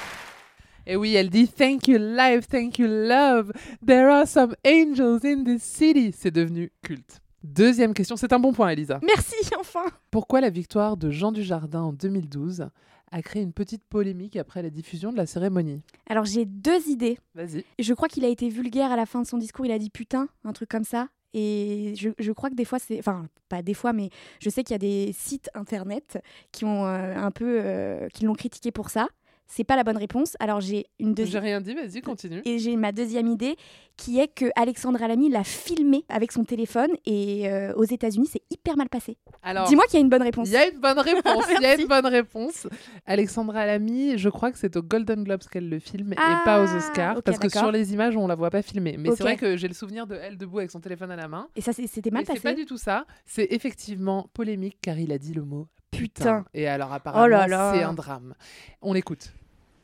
[0.90, 3.53] Et oui, elle dit Thank you, life, thank you, love.
[3.87, 6.11] There are some angels in this city.
[6.12, 7.20] C'est devenu culte.
[7.44, 8.98] Deuxième question, c'est un bon point, Elisa.
[9.05, 9.85] Merci, enfin.
[10.11, 12.70] Pourquoi la victoire de Jean Dujardin en 2012
[13.12, 15.81] a créé une petite polémique après la diffusion de la cérémonie?
[16.09, 17.18] Alors j'ai deux idées.
[17.37, 17.64] Vas-y.
[17.79, 19.66] Je crois qu'il a été vulgaire à la fin de son discours.
[19.66, 21.07] Il a dit putain, un truc comme ça.
[21.33, 22.98] Et je, je crois que des fois, c'est.
[22.98, 26.18] Enfin, pas des fois, mais je sais qu'il y a des sites internet
[26.50, 27.61] qui ont euh, un peu.
[27.64, 29.07] euh, qui l'ont critiqué pour ça.
[29.52, 30.36] C'est pas la bonne réponse.
[30.38, 31.42] Alors j'ai une J'ai deuxième.
[31.42, 32.40] rien dit, vas-y, continue.
[32.44, 33.56] Et j'ai ma deuxième idée
[33.96, 38.42] qui est que Alexandra Lamy l'a filmé avec son téléphone et euh, aux États-Unis, c'est
[38.50, 39.18] hyper mal passé.
[39.42, 40.48] Alors, Dis-moi qu'il y a une bonne réponse.
[40.48, 41.44] Il y a une bonne réponse.
[41.56, 42.66] Il y a une bonne réponse.
[43.06, 46.62] Alexandra Lamy, je crois que c'est aux Golden Globes qu'elle le filme Ah, et pas
[46.62, 47.16] aux Oscars.
[47.18, 48.96] ok, parce que sur les images, on la voit pas filmer.
[48.98, 51.28] Mais c'est vrai que j'ai le souvenir de elle debout avec son téléphone à la
[51.28, 51.48] main.
[51.56, 52.42] Et ça, c'est- c'était mal Mais c'est passé.
[52.42, 53.04] pas du tout ça.
[53.26, 56.44] C'est effectivement polémique car il a dit le mot putain.
[56.54, 57.72] Et alors apparemment, Oh là.
[57.74, 58.34] c'est un drame.
[58.80, 59.32] On l'écoute.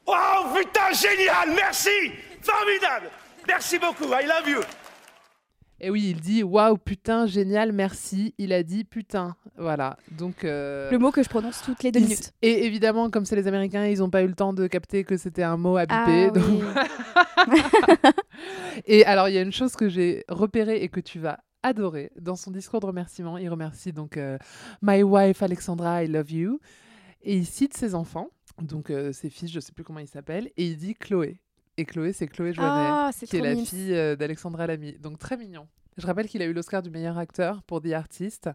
[0.06, 1.90] Oh putain, génial, merci
[2.40, 3.10] Formidable
[3.48, 4.60] Merci beaucoup, I love you
[5.80, 8.34] Et oui, il dit waouh, putain, génial, merci.
[8.38, 9.36] Il a dit putain.
[9.58, 9.96] Voilà.
[10.10, 10.42] Donc.
[10.44, 12.32] euh, Le mot que je prononce toutes les deux il- minutes.
[12.42, 15.16] Et évidemment, comme c'est les Américains, ils n'ont pas eu le temps de capter que
[15.16, 16.28] c'était un mot biper.
[16.28, 16.62] Ah donc- oui.
[18.86, 22.10] et alors, il y a une chose que j'ai repérée et que tu vas adorer.
[22.20, 24.38] Dans son discours de remerciement, il remercie donc euh,
[24.82, 26.60] My wife Alexandra, I love you.
[27.22, 28.28] Et il cite ses enfants,
[28.62, 31.38] donc euh, ses fils, je sais plus comment ils s'appellent, et il dit Chloé.
[31.76, 34.94] Et Chloé, c'est Chloé Joannet, Ah, c'est qui est la fille euh, d'Alexandra Lamy.
[34.98, 35.66] Donc très mignon.
[35.98, 38.50] Je rappelle qu'il a eu l'Oscar du meilleur acteur pour The Artist,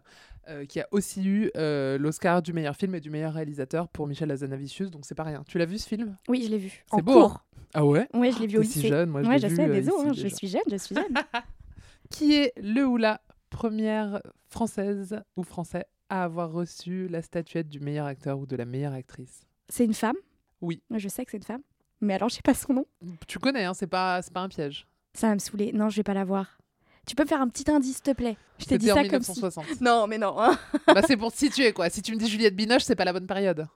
[0.48, 4.06] euh, qui a aussi eu euh, l'Oscar du meilleur film et du meilleur réalisateur pour
[4.06, 5.42] Michel Hazanavicius, donc c'est pas rien.
[5.48, 6.16] Tu l'as vu ce film?
[6.28, 6.84] Oui, je l'ai vu.
[6.92, 7.32] C'est beau, cours.
[7.32, 7.40] hein?
[7.74, 8.06] Ah ouais?
[8.14, 8.88] Oui, je l'ai vu au T'es si lycée.
[8.88, 10.76] jeune, moi je ouais, l'ai vu, sais, euh, désolé, ici, hein, je suis jeune, je
[10.76, 11.14] suis jeune.
[12.10, 17.80] Qui est le ou la première française ou français à avoir reçu la statuette du
[17.80, 19.46] meilleur acteur ou de la meilleure actrice?
[19.68, 20.16] C'est une femme?
[20.60, 20.82] Oui.
[20.90, 21.62] Moi, je sais que c'est une femme.
[22.00, 22.86] Mais alors, je sais pas son nom.
[23.28, 24.86] Tu connais, hein, c'est pas, pas un piège.
[25.14, 25.72] Ça va me saouler.
[25.72, 26.58] Non, je vais pas la voir.
[27.06, 28.36] Tu peux me faire un petit indice, s'il te plaît?
[28.58, 29.30] Je t'ai dit en ça comme si...
[29.32, 29.64] 1960.
[29.80, 30.34] Non, mais non.
[30.38, 30.56] hein.
[30.86, 31.90] bah, c'est pour te situer, quoi.
[31.90, 33.66] Si tu me dis Juliette Binoche, c'est pas la bonne période.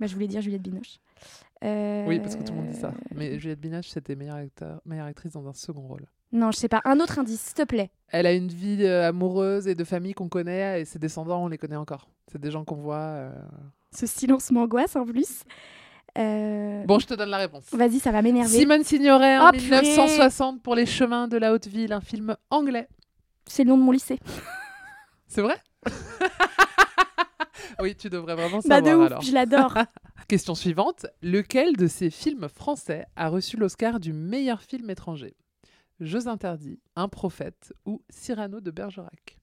[0.00, 0.98] Bah, je voulais dire Juliette Binoche.
[1.64, 2.92] Euh, Oui, parce que tout le monde dit ça.
[3.14, 6.06] Mais Juliette Binoche, c'était meilleure, acteur, meilleure actrice dans un second rôle.
[6.32, 6.80] Non, je sais pas.
[6.84, 7.90] Un autre indice, s'il te plaît.
[8.08, 11.48] Elle a une vie euh, amoureuse et de famille qu'on connaît, et ses descendants, on
[11.48, 12.08] les connaît encore.
[12.30, 12.96] C'est des gens qu'on voit.
[12.96, 13.32] euh,
[13.94, 15.42] Ce silence m'angoisse en plus.
[16.18, 17.64] Euh, Bon, je te donne la réponse.
[17.72, 18.56] Vas-y, ça va m'énerver.
[18.58, 19.82] Simone Signoret en Oh, purée.
[19.82, 22.88] 1960 pour Les Chemins de la Haute Ville, un film anglais.
[23.46, 24.18] C'est le nom de mon lycée.
[25.26, 25.56] C'est vrai
[27.80, 29.20] Oui, tu devrais vraiment Bah, savoir de ouf, alors.
[29.22, 29.74] je l'adore.
[30.28, 31.06] Question suivante.
[31.22, 35.34] Lequel de ces films français a reçu l'Oscar du meilleur film étranger?
[36.00, 39.38] Jeux interdits, Un prophète ou Cyrano de Bergerac?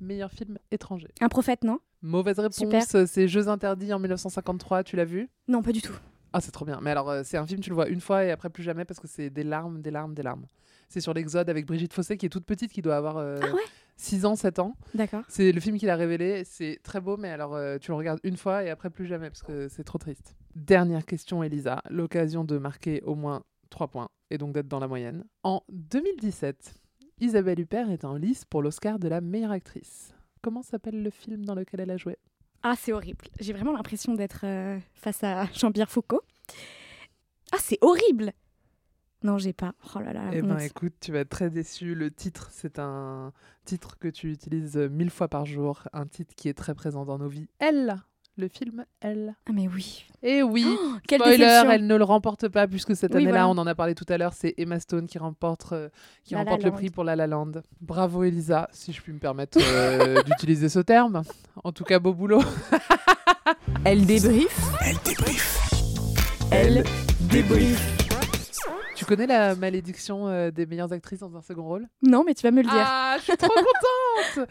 [0.00, 1.08] Meilleur film étranger.
[1.20, 1.78] Un prophète, non?
[2.02, 2.82] Mauvaise réponse, Super.
[2.84, 5.28] c'est Jeux interdits en 1953, tu l'as vu?
[5.48, 5.94] Non, pas du tout.
[6.32, 6.80] Ah, c'est trop bien.
[6.82, 8.84] Mais alors, euh, c'est un film, tu le vois une fois et après plus jamais
[8.84, 10.44] parce que c'est des larmes, des larmes, des larmes.
[10.88, 13.52] C'est sur l'Exode avec Brigitte Fossé qui est toute petite, qui doit avoir euh, Ah
[13.54, 13.62] ouais?
[13.96, 14.76] 6 ans, 7 ans.
[14.94, 15.22] D'accord.
[15.28, 16.44] C'est le film qu'il a révélé.
[16.44, 19.30] C'est très beau, mais alors euh, tu le regardes une fois et après plus jamais
[19.30, 20.36] parce que c'est trop triste.
[20.54, 21.80] Dernière question, Elisa.
[21.90, 25.24] L'occasion de marquer au moins 3 points et donc d'être dans la moyenne.
[25.42, 26.74] En 2017,
[27.20, 30.12] Isabelle Huppert est en lice pour l'Oscar de la meilleure actrice.
[30.46, 32.18] Comment s'appelle le film dans lequel elle a joué?
[32.62, 33.24] Ah, c'est horrible.
[33.40, 36.22] J'ai vraiment l'impression d'être euh, face à Jean-Pierre Foucault.
[37.50, 38.32] Ah, c'est horrible
[39.24, 39.74] Non, j'ai pas.
[39.96, 40.30] Oh là là.
[40.32, 41.96] Eh ben écoute, tu vas être très déçu.
[41.96, 43.32] Le titre, c'est un
[43.64, 47.18] titre que tu utilises mille fois par jour, un titre qui est très présent dans
[47.18, 47.48] nos vies.
[47.58, 47.96] Elle,
[48.38, 49.34] le film Elle.
[49.48, 50.04] Ah mais oui.
[50.22, 51.70] Et oui, Oh, quelle spoiler, déception.
[51.70, 53.48] elle ne le remporte pas puisque cette Oui, année-là, voilà.
[53.48, 55.88] on en a parlé tout à l'heure, c'est Emma Stone qui remporte, euh,
[56.24, 57.52] qui La La remporte le prix pour La La Land.
[57.80, 61.22] Bravo Elisa, si je puis me permettre euh, d'utiliser ce terme.
[61.64, 62.42] En tout cas, beau boulot.
[63.84, 64.58] Elle débrief.
[64.84, 65.70] Elle débrief.
[66.50, 66.84] Elle
[67.20, 67.92] débrief.
[68.96, 71.86] Tu connais la malédiction euh, des meilleures actrices dans un second rôle?
[72.02, 72.72] Non, mais tu vas me le dire.
[72.74, 73.48] Ah, je suis trop
[74.34, 74.48] contente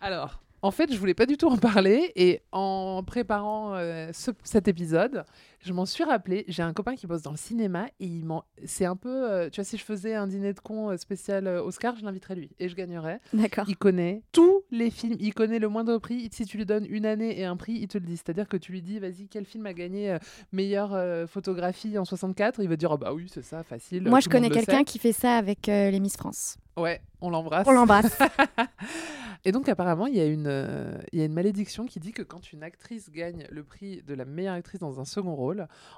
[0.00, 4.30] Alors, en fait, je voulais pas du tout en parler et en préparant euh, ce-
[4.44, 5.24] cet épisode,
[5.62, 6.44] je m'en suis rappelé.
[6.48, 8.44] J'ai un copain qui bosse dans le cinéma et il m'en...
[8.64, 11.46] c'est un peu, euh, tu vois, si je faisais un dîner de con euh, spécial
[11.46, 13.20] euh, Oscar, je l'inviterais lui et je gagnerais.
[13.32, 13.66] D'accord.
[13.68, 16.28] Il connaît tous les films, il connaît le moindre prix.
[16.32, 18.16] Si tu lui donnes une année et un prix, il te le dit.
[18.16, 20.18] C'est-à-dire que tu lui dis, vas-y, quel film a gagné euh,
[20.52, 24.08] meilleure euh, photographie en 64 Il va dire, ah bah oui, c'est ça, facile.
[24.08, 26.56] Moi, je connais quelqu'un qui fait ça avec les Miss France.
[26.76, 27.66] Ouais, on l'embrasse.
[27.68, 28.18] On l'embrasse.
[29.44, 32.22] Et donc apparemment, il y, a une, il y a une malédiction qui dit que
[32.22, 35.49] quand une actrice gagne le prix de la meilleure actrice dans un second rôle,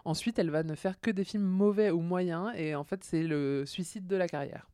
[0.04, 3.22] ensuite elle va ne faire que des films mauvais ou moyens, et en fait c'est
[3.22, 4.68] le suicide de la carrière.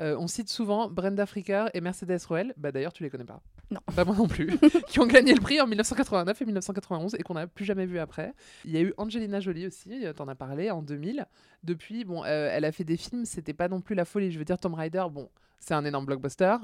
[0.00, 3.40] Euh, on cite souvent Brenda Fricker et Mercedes Roel, bah d'ailleurs tu les connais pas.
[3.70, 3.80] Non.
[3.94, 4.50] Pas moi non plus.
[4.88, 7.98] qui ont gagné le prix en 1989 et 1991 et qu'on n'a plus jamais vu
[7.98, 8.34] après.
[8.64, 11.26] Il y a eu Angelina Jolie aussi, euh, t'en as parlé, en 2000.
[11.62, 14.30] Depuis, bon, euh, elle a fait des films, c'était pas non plus la folie.
[14.30, 16.56] Je veux dire, Tomb Raider, bon, c'est un énorme blockbuster,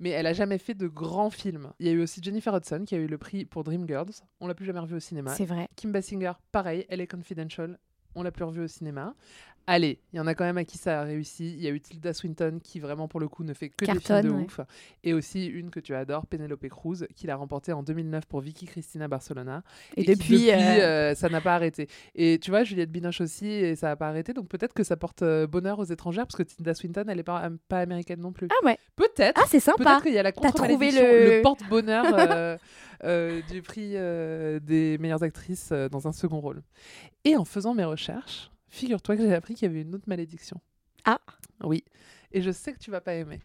[0.00, 1.72] mais elle a jamais fait de grands films.
[1.78, 4.22] Il y a eu aussi Jennifer Hudson qui a eu le prix pour Dreamgirls.
[4.40, 5.34] On l'a plus jamais revu au cinéma.
[5.34, 5.68] C'est vrai.
[5.76, 7.78] Kim Basinger, pareil, elle est confidential.
[8.14, 9.14] On l'a plus revu au cinéma.
[9.70, 11.52] Allez, il y en a quand même à qui ça a réussi.
[11.52, 14.00] Il y a eu Tilda Swinton qui vraiment pour le coup ne fait que des
[14.00, 14.44] films de ouais.
[14.44, 14.60] ouf.
[15.04, 18.64] Et aussi une que tu adores, Penelope Cruz, qui l'a remporté en 2009 pour Vicky
[18.64, 19.62] Cristina Barcelona.
[19.98, 21.86] Et qui, depuis, euh, euh, ça n'a pas arrêté.
[22.14, 24.32] Et tu vois, Juliette Binoche aussi, et ça n'a pas arrêté.
[24.32, 27.22] Donc peut-être que ça porte euh, bonheur aux étrangères, parce que Tilda Swinton, elle n'est
[27.22, 28.48] pas, pas américaine non plus.
[28.50, 28.78] Ah ouais.
[28.96, 29.38] Peut-être.
[29.38, 29.84] Ah, c'est sympa.
[29.84, 32.56] Peut-être qu'il y a la contre-malédiction, le- le, porte-bonheur euh,
[33.04, 36.62] euh, du prix euh, des meilleures actrices euh, dans un second rôle.
[37.26, 40.60] Et en faisant mes recherches, figure-toi que j'ai appris qu'il y avait une autre malédiction.
[41.04, 41.20] Ah.
[41.62, 41.84] Oui.
[42.32, 43.40] Et je sais que tu vas pas aimer.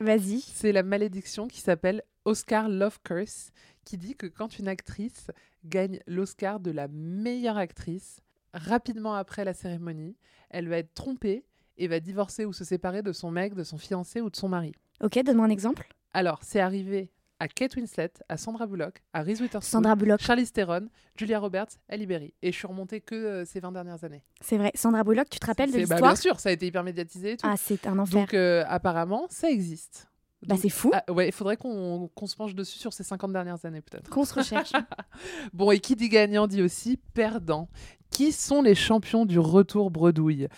[0.00, 0.40] Vas-y.
[0.40, 3.52] C'est la malédiction qui s'appelle Oscar Love Curse,
[3.84, 5.30] qui dit que quand une actrice
[5.64, 8.20] gagne l'Oscar de la meilleure actrice,
[8.52, 10.16] rapidement après la cérémonie,
[10.50, 11.44] elle va être trompée
[11.76, 14.48] et va divorcer ou se séparer de son mec, de son fiancé ou de son
[14.48, 14.72] mari.
[15.02, 15.88] Ok, donne-moi un exemple.
[16.12, 20.20] Alors, c'est arrivé à Kate Winslet, à Sandra Bullock, à Reese Witherspoon, Sandra Bullock.
[20.20, 22.34] Charlize Theron, Julia Roberts, Halle Berry.
[22.42, 24.22] Et je suis remontée que euh, ces 20 dernières années.
[24.40, 24.70] C'est vrai.
[24.74, 27.32] Sandra Bullock, tu te rappelles de bah, l'histoire Bien sûr, ça a été hyper médiatisé
[27.32, 27.46] et tout.
[27.48, 28.20] Ah, c'est un enfer.
[28.20, 30.08] Donc, euh, apparemment, ça existe.
[30.46, 30.90] Bah, c'est fou.
[30.92, 34.10] Ah, ouais, il faudrait qu'on qu'on se penche dessus sur ces 50 dernières années, peut-être.
[34.10, 34.72] Qu'on se recherche.
[35.52, 37.68] Bon, et qui dit gagnant dit aussi perdant.
[38.10, 40.48] Qui sont les champions du retour bredouille?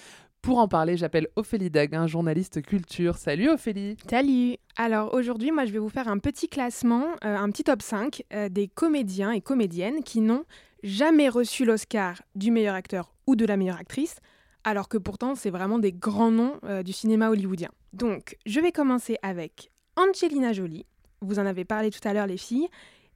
[0.46, 3.16] Pour en parler, j'appelle Ophélie Daguin, journaliste culture.
[3.16, 7.50] Salut Ophélie Salut Alors aujourd'hui, moi je vais vous faire un petit classement, euh, un
[7.50, 10.44] petit top 5 euh, des comédiens et comédiennes qui n'ont
[10.85, 14.20] jamais reçu l'Oscar du meilleur acteur ou de la meilleure actrice,
[14.62, 17.70] alors que pourtant c'est vraiment des grands noms euh, du cinéma hollywoodien.
[17.92, 20.87] Donc je vais commencer avec Angelina Jolie.
[21.22, 22.68] Vous en avez parlé tout à l'heure les filles.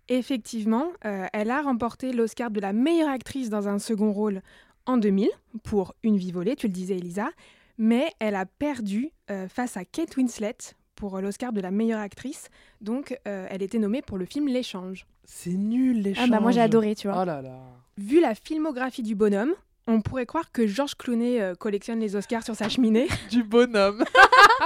[0.09, 4.43] Effectivement, elle a remporté l'Oscar de la meilleure actrice dans un second rôle
[4.87, 5.29] en 2000
[5.63, 7.31] pour Une vie volée, tu le disais Elisa,
[7.79, 10.57] mais elle a perdu euh, face à Kate Winslet
[10.95, 12.49] pour euh, l'Oscar de la meilleure actrice.
[12.81, 15.07] Donc euh, elle était nommée pour le film L'échange.
[15.25, 16.29] C'est nul l'échange.
[16.29, 17.23] Ah bah moi j'ai adoré, tu vois.
[17.23, 17.59] Oh là là.
[17.97, 19.55] Vu la filmographie du bonhomme,
[19.87, 23.09] on pourrait croire que Georges Clooney euh, collectionne les Oscars sur sa cheminée.
[23.31, 24.05] Du bonhomme.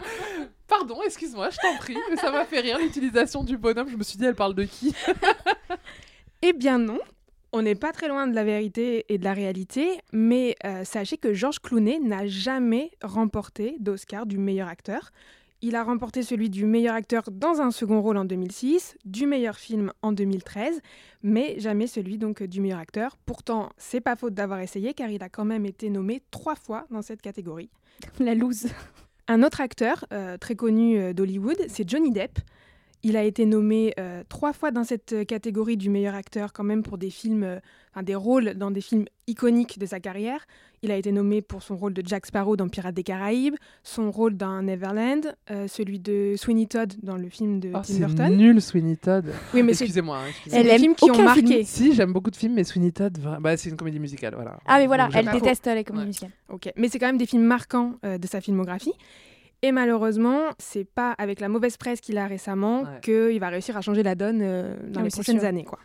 [0.66, 3.88] Pardon, excuse-moi, je t'en prie, mais ça m'a fait rire l'utilisation du bonhomme.
[3.88, 4.94] Je me suis dit, elle parle de qui?
[6.42, 6.98] Eh bien non.
[7.56, 11.18] On n'est pas très loin de la vérité et de la réalité, mais euh, sachez
[11.18, 15.12] que Georges Clooney n'a jamais remporté d'Oscar du meilleur acteur.
[15.62, 19.54] Il a remporté celui du meilleur acteur dans un second rôle en 2006, du meilleur
[19.54, 20.80] film en 2013,
[21.22, 23.16] mais jamais celui donc du meilleur acteur.
[23.24, 26.88] Pourtant, c'est pas faute d'avoir essayé car il a quand même été nommé trois fois
[26.90, 27.70] dans cette catégorie.
[28.18, 28.66] La loose.
[29.28, 32.40] Un autre acteur euh, très connu euh, d'Hollywood, c'est Johnny Depp.
[33.06, 36.82] Il a été nommé euh, trois fois dans cette catégorie du meilleur acteur, quand même
[36.82, 37.58] pour des films, euh,
[37.92, 40.46] enfin, des rôles dans des films iconiques de sa carrière.
[40.82, 44.10] Il a été nommé pour son rôle de Jack Sparrow dans Pirates des Caraïbes, son
[44.10, 47.98] rôle dans Neverland, euh, celui de Sweeney Todd dans le film de Oh, Tim c'est
[48.00, 48.36] Burton.
[48.36, 49.26] nul, Sweeney Todd.
[49.54, 50.18] Oui, mais c'est- excusez-moi.
[50.18, 50.60] hein, excusez-moi.
[50.60, 51.42] Elle C'est des aime films qui ont marqué.
[51.46, 51.64] film.
[51.64, 54.58] Si, j'aime beaucoup de films, mais Sweeney Todd, vra- bah, c'est une comédie musicale, voilà.
[54.66, 56.30] Ah, mais voilà, Donc, elle déteste les comédies musicales.
[56.50, 58.92] Ok, mais c'est quand même des films marquants euh, de sa filmographie.
[59.66, 63.00] Et malheureusement, c'est pas avec la mauvaise presse qu'il a récemment Ouais.
[63.02, 65.48] qu'il va réussir à changer la donne euh, dans Ah les prochaines sûr.
[65.48, 65.64] années.
[65.64, 65.78] Quoi.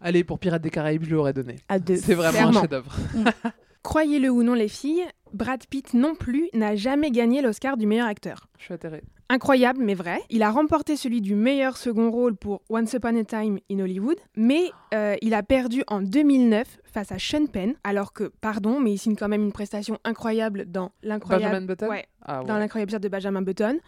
[0.00, 1.56] Allez, pour Pirates des Caraïbes, je l'aurais donné.
[1.68, 1.96] À deux.
[1.96, 2.58] C'est vraiment Clairement.
[2.58, 2.94] un chef-d'œuvre.
[3.82, 8.06] Croyez-le ou non, les filles, Brad Pitt non plus n'a jamais gagné l'Oscar du meilleur
[8.06, 8.46] acteur.
[8.58, 9.02] Je suis atterré.
[9.30, 10.20] Incroyable, mais vrai.
[10.30, 14.18] Il a remporté celui du meilleur second rôle pour Once Upon a Time in Hollywood,
[14.36, 18.92] mais euh, il a perdu en 2009 face à Sean Penn, alors que, pardon, mais
[18.92, 22.46] il signe quand même une prestation incroyable dans l'incroyable Benjamin Button Ouais, Ah ouais.
[22.46, 23.78] dans l'incroyable de Benjamin Button.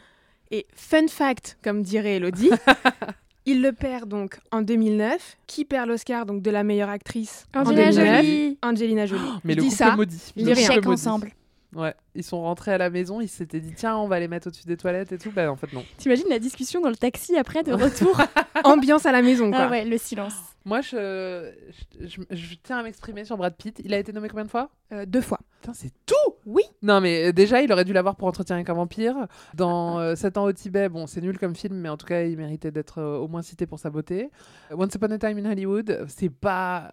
[0.51, 2.51] Et fun fact, comme dirait Elodie,
[3.47, 5.37] il le perd donc en 2009.
[5.47, 8.17] Qui perd l'Oscar donc de la meilleure actrice en Angelina 2009?
[8.25, 8.59] Jolie.
[8.63, 9.23] Angelina Jolie.
[9.45, 10.33] Mais Je le dis couple ça, maudit.
[10.37, 10.81] je Le dis rien.
[10.87, 11.31] ensemble.
[11.77, 14.49] Ouais, ils sont rentrés à la maison, ils s'étaient dit tiens, on va les mettre
[14.49, 15.31] au-dessus des toilettes et tout.
[15.31, 15.85] Bah en fait non.
[15.99, 18.21] T'imagines la discussion dans le taxi après de retour
[18.65, 19.61] Ambiance à la maison, quoi.
[19.65, 20.35] Ah ouais, le silence.
[20.65, 21.53] Moi, je,
[22.01, 23.81] je, je- je tiens à m'exprimer sur Brad Pitt.
[23.85, 24.71] Il a été nommé combien de fois?
[24.93, 25.39] Euh, deux fois.
[25.61, 26.63] Putain, c'est tout Oui.
[26.83, 29.15] Non, mais euh, déjà, il aurait dû l'avoir pour Entretien avec un vampire.
[29.55, 32.23] Dans euh, 7 ans au Tibet, bon, c'est nul comme film, mais en tout cas,
[32.23, 34.31] il méritait d'être euh, au moins cité pour sa beauté.
[34.73, 36.93] Once Upon a Time in Hollywood, c'est pas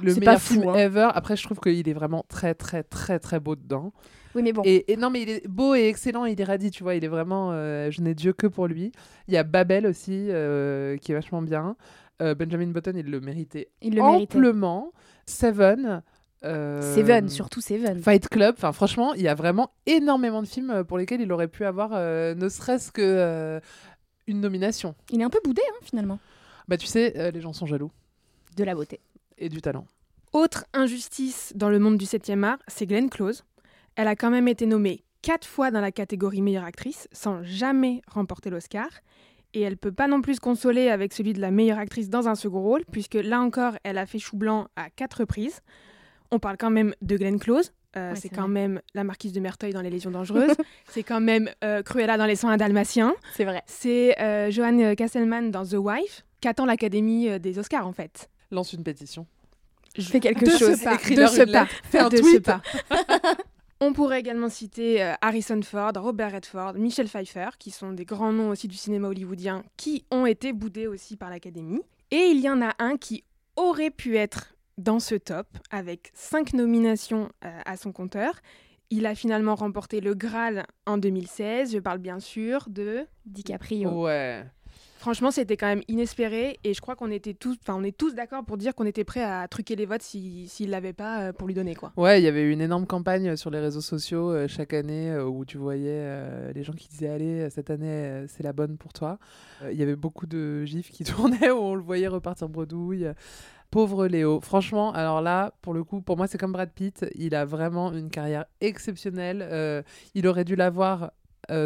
[0.00, 0.74] le meilleur pas fou, film hein.
[0.74, 1.08] ever.
[1.14, 3.92] Après, je trouve qu'il est vraiment très, très, très, très beau dedans.
[4.34, 4.62] Oui, mais bon.
[4.64, 7.04] Et, et non, mais il est beau et excellent, il est radis, tu vois, il
[7.04, 7.50] est vraiment.
[7.52, 8.92] euh, je n'ai Dieu que pour lui.
[9.26, 11.76] Il y a Babel aussi, euh, qui est vachement bien.
[12.22, 14.36] Euh, Benjamin Button, il le méritait Il le méritait.
[14.36, 14.92] amplement.
[15.26, 16.02] Seven.
[16.44, 17.98] euh, Seven, surtout Seven.
[18.00, 18.54] Fight Club.
[18.56, 21.90] Enfin, franchement, il y a vraiment énormément de films pour lesquels il aurait pu avoir
[21.94, 23.58] euh, ne serait-ce que euh,
[24.28, 24.94] une nomination.
[25.10, 26.18] Il est un peu boudé, hein, finalement.
[26.68, 27.90] Bah, tu sais, euh, les gens sont jaloux.
[28.56, 29.00] De la beauté.
[29.40, 29.86] Et du talent.
[30.32, 33.42] Autre injustice dans le monde du 7e art, c'est Glenn Close.
[33.96, 38.00] Elle a quand même été nommée quatre fois dans la catégorie meilleure actrice sans jamais
[38.06, 38.88] remporter l'Oscar.
[39.52, 42.28] Et elle peut pas non plus se consoler avec celui de la meilleure actrice dans
[42.28, 45.60] un second rôle, puisque là encore, elle a fait chou blanc à quatre reprises.
[46.30, 47.72] On parle quand même de Glenn Close.
[47.96, 48.50] Euh, Ouais, c'est quand vrai.
[48.52, 50.54] même la marquise de Merteuil dans Les Légions dangereuses.
[50.90, 53.14] c'est quand même euh, Cruella dans Les 101 Dalmatiens.
[53.34, 53.62] C'est vrai.
[53.66, 58.30] C'est euh, Johan Casselman dans The Wife, qu'attend l'Académie euh, des Oscars en fait.
[58.50, 59.26] Lance une pétition.
[59.96, 60.78] Je fais quelque de chose.
[60.78, 61.66] Ce pas, de ce pas.
[61.84, 62.42] Fais un de ce tweet.
[62.44, 62.62] pas.
[63.82, 68.32] On pourrait également citer euh, Harrison Ford, Robert Redford, Michel Pfeiffer, qui sont des grands
[68.32, 71.80] noms aussi du cinéma hollywoodien, qui ont été boudés aussi par l'Académie.
[72.10, 73.24] Et il y en a un qui
[73.56, 78.40] aurait pu être dans ce top, avec cinq nominations euh, à son compteur.
[78.90, 81.72] Il a finalement remporté le Graal en 2016.
[81.72, 83.90] Je parle bien sûr de DiCaprio.
[83.90, 84.44] Ouais.
[85.00, 88.14] Franchement, c'était quand même inespéré et je crois qu'on était tous, enfin, on est tous
[88.14, 91.32] d'accord pour dire qu'on était prêts à truquer les votes s'il s'il l'avait pas euh,
[91.32, 91.90] pour lui donner quoi.
[91.96, 95.24] Ouais, il y avait une énorme campagne sur les réseaux sociaux euh, chaque année euh,
[95.24, 98.76] où tu voyais euh, les gens qui disaient Allez, cette année, euh, c'est la bonne
[98.76, 99.18] pour toi.
[99.62, 103.06] Euh, Il y avait beaucoup de gifs qui tournaient où on le voyait repartir bredouille.
[103.70, 104.40] Pauvre Léo.
[104.40, 107.06] Franchement, alors là, pour le coup, pour moi, c'est comme Brad Pitt.
[107.14, 109.46] Il a vraiment une carrière exceptionnelle.
[109.48, 109.82] Euh,
[110.16, 111.08] il aurait dû l'avoir, euh,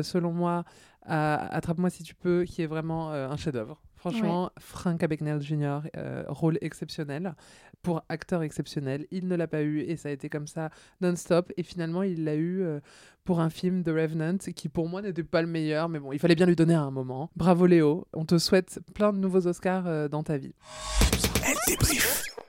[0.03, 0.64] selon moi,
[1.07, 3.81] à Attrape-moi si tu peux, qui est vraiment euh, un chef-d'œuvre.
[3.97, 7.35] Franchement, Frank Abagnale Jr., euh, rôle exceptionnel
[7.83, 9.07] pour acteur exceptionnel.
[9.11, 10.68] Il ne l'a pas eu et ça a été comme ça
[11.01, 11.53] non-stop.
[11.57, 12.81] Et finalement, il l'a eu euh,
[13.25, 15.88] pour un film The Revenant qui, pour moi, n'était pas le meilleur.
[15.88, 17.31] Mais bon, il fallait bien lui donner à un moment.
[17.35, 18.07] Bravo Léo.
[18.12, 20.55] On te souhaite plein de nouveaux Oscars euh, dans ta vie.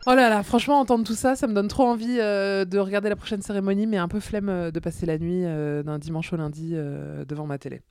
[0.07, 3.09] Oh là là, franchement, entendre tout ça, ça me donne trop envie euh, de regarder
[3.09, 6.31] la prochaine cérémonie, mais un peu flemme euh, de passer la nuit euh, d'un dimanche
[6.31, 7.81] au lundi euh, devant ma télé.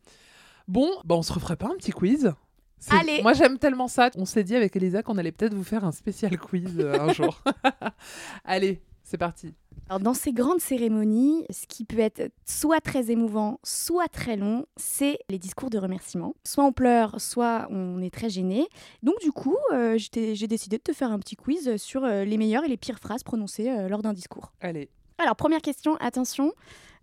[0.68, 2.32] Bon, bah on se referait pas un petit quiz?
[2.78, 3.20] C'est- Allez.
[3.22, 4.10] Moi j'aime tellement ça.
[4.16, 7.12] On s'est dit avec Elisa qu'on allait peut-être vous faire un spécial quiz euh, un
[7.12, 7.42] jour.
[8.44, 9.54] Allez, c'est parti.
[9.88, 14.64] Alors, dans ces grandes cérémonies, ce qui peut être soit très émouvant, soit très long,
[14.76, 16.34] c'est les discours de remerciement.
[16.44, 18.66] Soit on pleure, soit on est très gêné.
[19.02, 22.38] Donc, du coup, euh, j'ai décidé de te faire un petit quiz sur euh, les
[22.38, 24.52] meilleures et les pires phrases prononcées euh, lors d'un discours.
[24.62, 24.88] Allez.
[25.18, 26.52] Alors, première question, attention.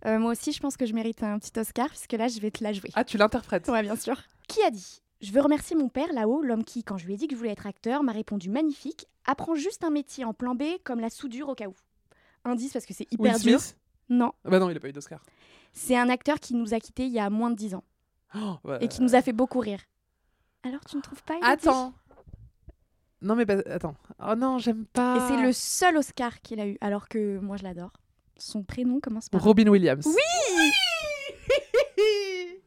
[0.04, 2.64] Moi aussi, je pense que je mérite un petit Oscar, puisque là, je vais te
[2.64, 2.90] la jouer.
[2.94, 4.20] Ah, tu l'interprètes Ouais, bien sûr.
[4.48, 7.16] Qui a dit Je veux remercier mon père là-haut, l'homme qui, quand je lui ai
[7.16, 9.06] dit que je voulais être acteur, m'a répondu magnifique.
[9.26, 11.74] apprend juste un métier en plan B comme la soudure au cas où.
[12.44, 13.60] Indice parce que c'est hyper Will dur.
[13.60, 13.76] Smith?
[14.08, 15.22] Non, Ah Bah non, il a pas eu d'Oscar.
[15.72, 17.84] c'est un acteur qui nous a quittés il y a moins de 10 ans
[18.34, 19.80] Oh, bah, et qui nous a fait beaucoup rire.
[20.64, 21.92] Alors tu ne trouves pas Elodie Attends.
[23.20, 23.94] Non mais attends.
[24.26, 25.16] Oh non, j'aime pas.
[25.16, 27.92] Et c'est le seul Oscar qu'il a eu, alors que moi je l'adore.
[28.38, 29.42] Son prénom commence par.
[29.42, 30.04] Robin Williams.
[30.06, 30.70] Oui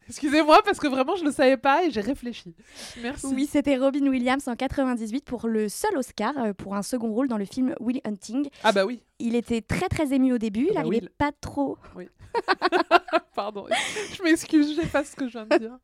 [0.07, 2.55] Excusez-moi parce que vraiment je le savais pas et j'ai réfléchi.
[3.01, 3.27] Merci.
[3.27, 7.27] Oui, c'était Robin Williams en 98 pour le seul Oscar euh, pour un second rôle
[7.27, 8.47] dans le film Will Hunting.
[8.63, 9.01] Ah bah oui.
[9.19, 11.09] Il était très très ému au début, il bah n'arrivait Will.
[11.17, 11.77] pas trop.
[11.95, 12.07] Oui.
[13.35, 13.65] Pardon.
[14.13, 15.77] Je m'excuse, j'efface ce que je viens de dire.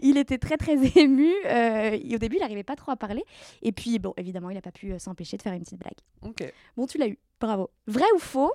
[0.00, 1.30] Il était très très ému.
[1.46, 3.24] euh, au début, il n'arrivait pas trop à parler.
[3.62, 5.98] Et puis, bon, évidemment, il n'a pas pu euh, s'empêcher de faire une petite blague.
[6.22, 6.52] Ok.
[6.76, 7.18] Bon, tu l'as eu.
[7.40, 7.70] Bravo.
[7.86, 8.52] Vrai ou faux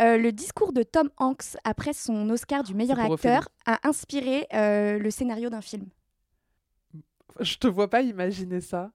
[0.00, 4.98] euh, Le discours de Tom Hanks après son Oscar du meilleur acteur a inspiré euh,
[4.98, 5.86] le scénario d'un film.
[7.40, 8.92] Je te vois pas imaginer ça.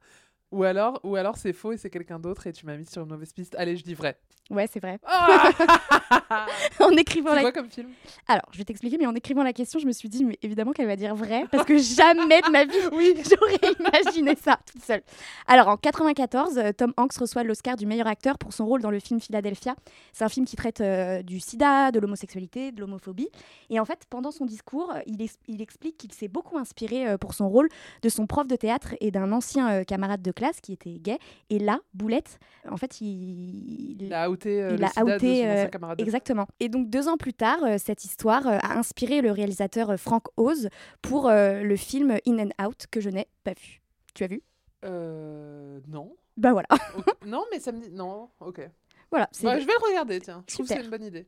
[0.51, 3.03] Ou alors, ou alors c'est faux et c'est quelqu'un d'autre et tu m'as mis sur
[3.03, 3.55] une mauvaise piste.
[3.57, 4.17] Allez, je dis vrai.
[4.49, 4.99] Ouais, c'est vrai.
[5.05, 5.51] Ah
[6.79, 7.89] en écrivant C'est la quoi comme film?
[8.27, 10.71] Alors, je vais t'expliquer, mais en écrivant la question, je me suis dit, mais évidemment
[10.71, 12.73] qu'elle va dire vrai, parce que jamais de ma vie,
[13.29, 15.03] j'aurais imaginé ça toute seule.
[15.45, 18.89] Alors, en 94, euh, Tom Hanks reçoit l'Oscar du meilleur acteur pour son rôle dans
[18.89, 19.75] le film Philadelphia.
[20.13, 23.29] C'est un film qui traite euh, du sida, de l'homosexualité, de l'homophobie.
[23.69, 27.49] Et en fait, pendant son discours, il explique qu'il s'est beaucoup inspiré euh, pour son
[27.49, 27.69] rôle
[28.01, 31.17] de son prof de théâtre et d'un ancien euh, camarade de classe qui était gay.
[31.49, 35.65] Et là, Boulette, en fait, il, Il a outé euh, il a de son euh,
[35.67, 36.47] camarade de- exactement.
[36.59, 40.23] Et donc deux ans plus tard, euh, cette histoire euh, a inspiré le réalisateur Frank
[40.37, 40.69] Oz
[41.01, 43.81] pour le film In and Out que je n'ai pas vu.
[44.15, 44.41] Tu as vu?
[44.85, 45.79] Euh.
[45.87, 46.15] Non.
[46.37, 46.67] Bah voilà.
[47.25, 47.89] Non, mais ça me dit.
[47.91, 48.61] Non, ok.
[49.11, 50.43] Voilà, Bah, je vais le regarder, tiens.
[50.47, 51.27] Je trouve que c'est une bonne idée.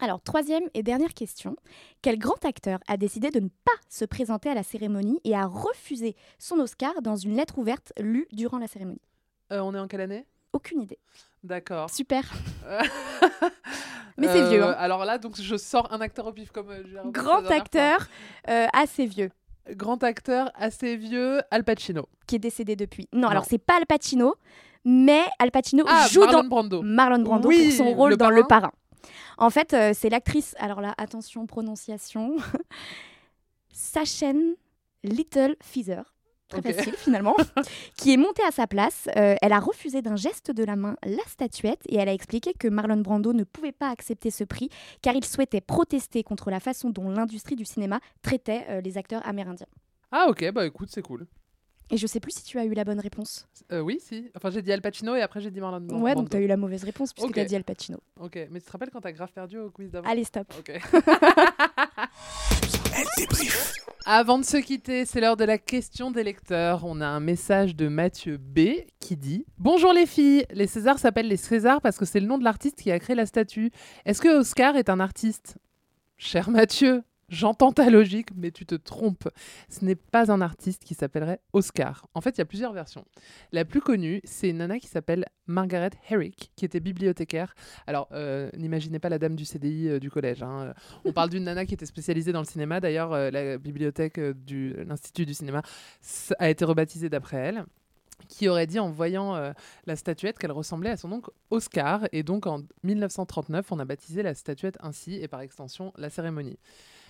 [0.00, 1.56] Alors troisième et dernière question.
[2.02, 5.44] Quel grand acteur a décidé de ne pas se présenter à la cérémonie et a
[5.46, 9.00] refusé son Oscar dans une lettre ouverte lue durant la cérémonie?
[9.52, 10.24] Euh, on est en quelle année?
[10.52, 10.98] Aucune idée.
[11.42, 11.90] D'accord.
[11.90, 12.22] Super.
[14.16, 14.74] Mais c'est vieux, hein.
[14.78, 18.08] Alors là, donc je sors un acteur au pif comme euh, Grand acteur
[18.48, 19.30] euh, assez vieux.
[19.70, 22.08] Grand acteur assez vieux, Al Pacino.
[22.26, 23.08] qui est décédé depuis.
[23.12, 23.28] Non, Non.
[23.28, 24.34] alors c'est pas Al Pacino,
[24.84, 26.82] mais Al Pacino Ah, joue Marlon dans Brando.
[26.82, 28.36] Marlon Brando Oui, pour son rôle le dans parrain.
[28.36, 28.72] Le Parrain.
[29.36, 32.36] En fait, euh, c'est l'actrice, alors là, attention, prononciation,
[33.72, 34.54] Sachen
[35.04, 36.14] Little Feather,
[36.48, 37.36] très facile finalement,
[37.96, 39.08] qui est montée à sa place.
[39.16, 42.52] Euh, elle a refusé d'un geste de la main la statuette et elle a expliqué
[42.58, 44.70] que Marlon Brando ne pouvait pas accepter ce prix
[45.02, 49.26] car il souhaitait protester contre la façon dont l'industrie du cinéma traitait euh, les acteurs
[49.26, 49.68] amérindiens.
[50.10, 51.26] Ah ok, bah écoute, c'est cool.
[51.90, 53.46] Et je sais plus si tu as eu la bonne réponse.
[53.72, 54.30] Euh, oui, si.
[54.36, 56.04] Enfin, j'ai dit Al Pacino et après j'ai dit Marlon Brando.
[56.04, 57.34] ouais, donc tu as eu la mauvaise réponse puisque Ok.
[57.34, 57.98] tu as dit Al Pacino.
[58.20, 60.06] Ok, mais tu te rappelles quand t'as grave perdu au quiz d'avant?
[60.08, 60.52] Allez, stop.
[60.58, 60.78] Ok.
[64.06, 66.84] Avant de se quitter, c'est l'heure de la question des lecteurs.
[66.84, 68.60] On a un message de Mathieu B
[69.00, 72.38] qui dit Bonjour les filles, les Césars s'appellent les Césars parce que c'est le nom
[72.38, 73.70] de l'artiste qui a créé la statue.
[74.06, 75.58] Est-ce que Oscar est un artiste?
[76.16, 79.28] Cher Mathieu, j'entends ta logique, mais tu te trompes.
[79.68, 82.06] Ce n'est pas un artiste qui s'appellerait Oscar.
[82.14, 83.04] En fait, il y a plusieurs versions.
[83.52, 87.54] La plus connue, c'est une nana qui s'appelle Margaret Herrick, qui était bibliothécaire.
[87.86, 90.42] Alors, euh, n'imaginez pas la dame du CDI euh, du collège.
[90.42, 90.74] hein.
[91.04, 92.80] On parle d'une nana qui était spécialisée dans le cinéma.
[92.80, 95.62] D'ailleurs, euh, la bibliothèque de l'Institut du cinéma
[96.38, 97.64] a été rebaptisée d'après elle
[98.28, 99.52] qui aurait dit en voyant
[99.86, 102.08] la statuette qu'elle ressemblait à son oncle Oscar.
[102.10, 106.58] Et donc en 1939, on a baptisé la statuette ainsi et par extension la cérémonie.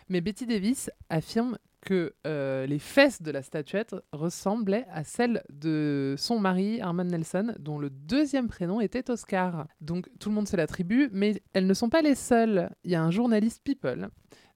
[0.09, 6.15] Mais Betty Davis affirme que euh, les fesses de la statuette ressemblaient à celles de
[6.19, 9.67] son mari Harman Nelson, dont le deuxième prénom était Oscar.
[9.81, 12.71] Donc tout le monde se l'attribue, mais elles ne sont pas les seules.
[12.85, 14.09] Il y a un journaliste People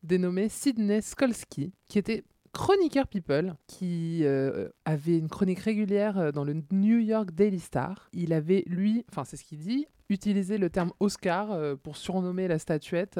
[0.02, 6.44] dénommé Sidney Skolsky, qui était chroniqueur People, qui euh, avait une chronique régulière euh, dans
[6.44, 8.08] le New York Daily Star.
[8.12, 12.58] Il avait, lui, enfin c'est ce qu'il dit, utilisé le terme Oscar pour surnommer la
[12.58, 13.18] statuette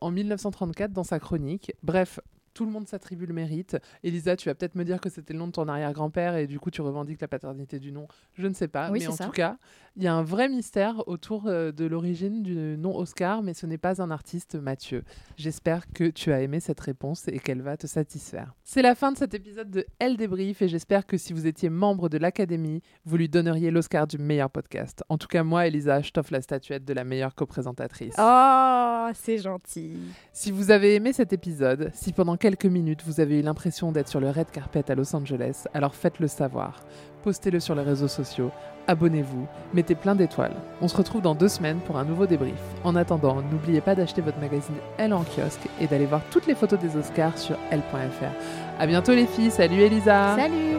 [0.00, 1.72] en 1934 dans sa chronique.
[1.82, 2.20] Bref,
[2.54, 3.76] tout le monde s'attribue le mérite.
[4.02, 6.58] Elisa, tu vas peut-être me dire que c'était le nom de ton arrière-grand-père et du
[6.60, 8.06] coup tu revendiques la paternité du nom.
[8.34, 8.90] Je ne sais pas.
[8.90, 9.24] Oui, mais en ça.
[9.26, 9.58] tout cas,
[9.96, 13.66] il y a un vrai mystère autour euh, de l'origine du nom Oscar, mais ce
[13.66, 15.04] n'est pas un artiste Mathieu.
[15.36, 18.54] J'espère que tu as aimé cette réponse et qu'elle va te satisfaire.
[18.62, 21.70] C'est la fin de cet épisode de Elle débrief et j'espère que si vous étiez
[21.70, 25.02] membre de l'Académie, vous lui donneriez l'Oscar du meilleur podcast.
[25.08, 28.14] En tout cas, moi, Elisa, je t'offre la statuette de la meilleure coprésentatrice.
[28.18, 29.96] Oh, c'est gentil.
[30.32, 34.08] Si vous avez aimé cet épisode, si pendant quelques minutes vous avez eu l'impression d'être
[34.08, 36.82] sur le red carpet à Los Angeles, alors faites-le savoir.
[37.22, 38.50] Postez-le sur les réseaux sociaux,
[38.86, 40.54] abonnez-vous, mettez plein d'étoiles.
[40.82, 42.60] On se retrouve dans deux semaines pour un nouveau débrief.
[42.84, 46.54] En attendant, n'oubliez pas d'acheter votre magazine Elle en kiosque et d'aller voir toutes les
[46.54, 48.78] photos des Oscars sur Elle.fr.
[48.78, 50.76] À bientôt les filles, salut Elisa Salut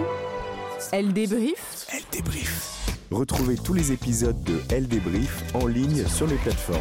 [0.91, 2.95] Elle débrief Elle débrief.
[3.09, 6.77] Retrouvez tous les épisodes de Elle débrief en ligne sur les plateformes.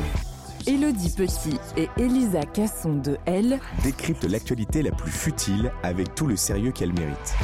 [0.66, 6.37] Elodie Petit et Elisa Casson de Elle décryptent l'actualité la plus futile avec tout le
[6.37, 7.35] sérieux qu'elle mérite.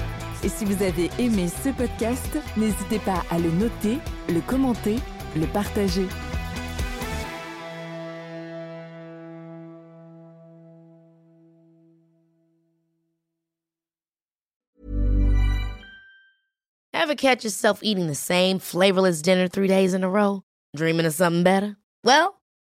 [0.43, 4.97] Et si vous avez aimé ce podcast, n'hésitez pas à le noter, le commenter,
[5.37, 6.07] le partager.
[16.93, 20.43] Ever catch yourself eating the same flavorless dinner three days in a row?
[20.77, 21.77] Dreaming of something better?
[22.05, 22.40] Well,